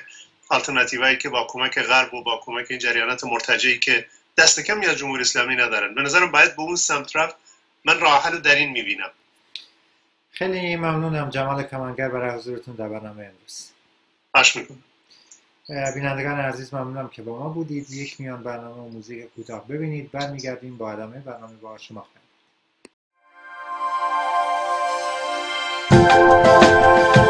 آلترناتیوهایی 0.50 1.18
که 1.18 1.30
با 1.30 1.48
کمک 1.50 1.80
غرب 1.80 2.14
و 2.14 2.24
با 2.24 2.42
کمک 2.46 2.66
این 2.70 2.80
جریانات 2.80 3.24
مرتجعی 3.24 3.80
که 3.80 4.06
دست 4.40 4.60
کمی 4.60 4.86
از 4.86 4.98
جمهوری 4.98 5.22
اسلامی 5.22 5.56
ندارن. 5.56 5.96
به 5.96 6.02
نظرم 6.02 6.32
باید 6.32 6.56
به 6.56 6.62
اون 6.62 6.76
سمت 6.76 7.16
رفت. 7.16 7.36
من 7.86 8.00
راه 8.00 8.24
حل 8.24 8.38
در 8.38 8.56
این 8.56 8.70
می‌بینم. 8.70 9.10
خیلی 10.32 10.76
ممنونم 10.76 11.30
جمال 11.30 11.64
کمانگر 11.64 12.10
برای 12.10 12.38
حضورتون 12.38 12.76
در 12.76 12.90
برنامه 12.90 13.24
امروز. 13.24 13.70
باش 14.34 14.56
می‌کنم. 14.56 14.84
بینندگان 15.68 16.40
عزیز 16.40 16.74
ممنونم 16.74 17.08
که 17.08 17.22
با 17.22 17.40
ما 17.40 17.50
بودید. 17.50 17.92
یک 17.92 18.22
میان 18.22 18.44
برنامه 18.44 18.82
و 18.82 18.90
موزیک 18.90 19.26
کوتاه 19.36 19.68
ببینید. 19.68 20.12
برمیگردیم 20.12 20.78
با 20.78 20.92
ادامه 20.92 21.20
برنامه 21.20 21.54
با 21.54 21.78
شما 21.78 22.08
خواهیم. 25.90 26.69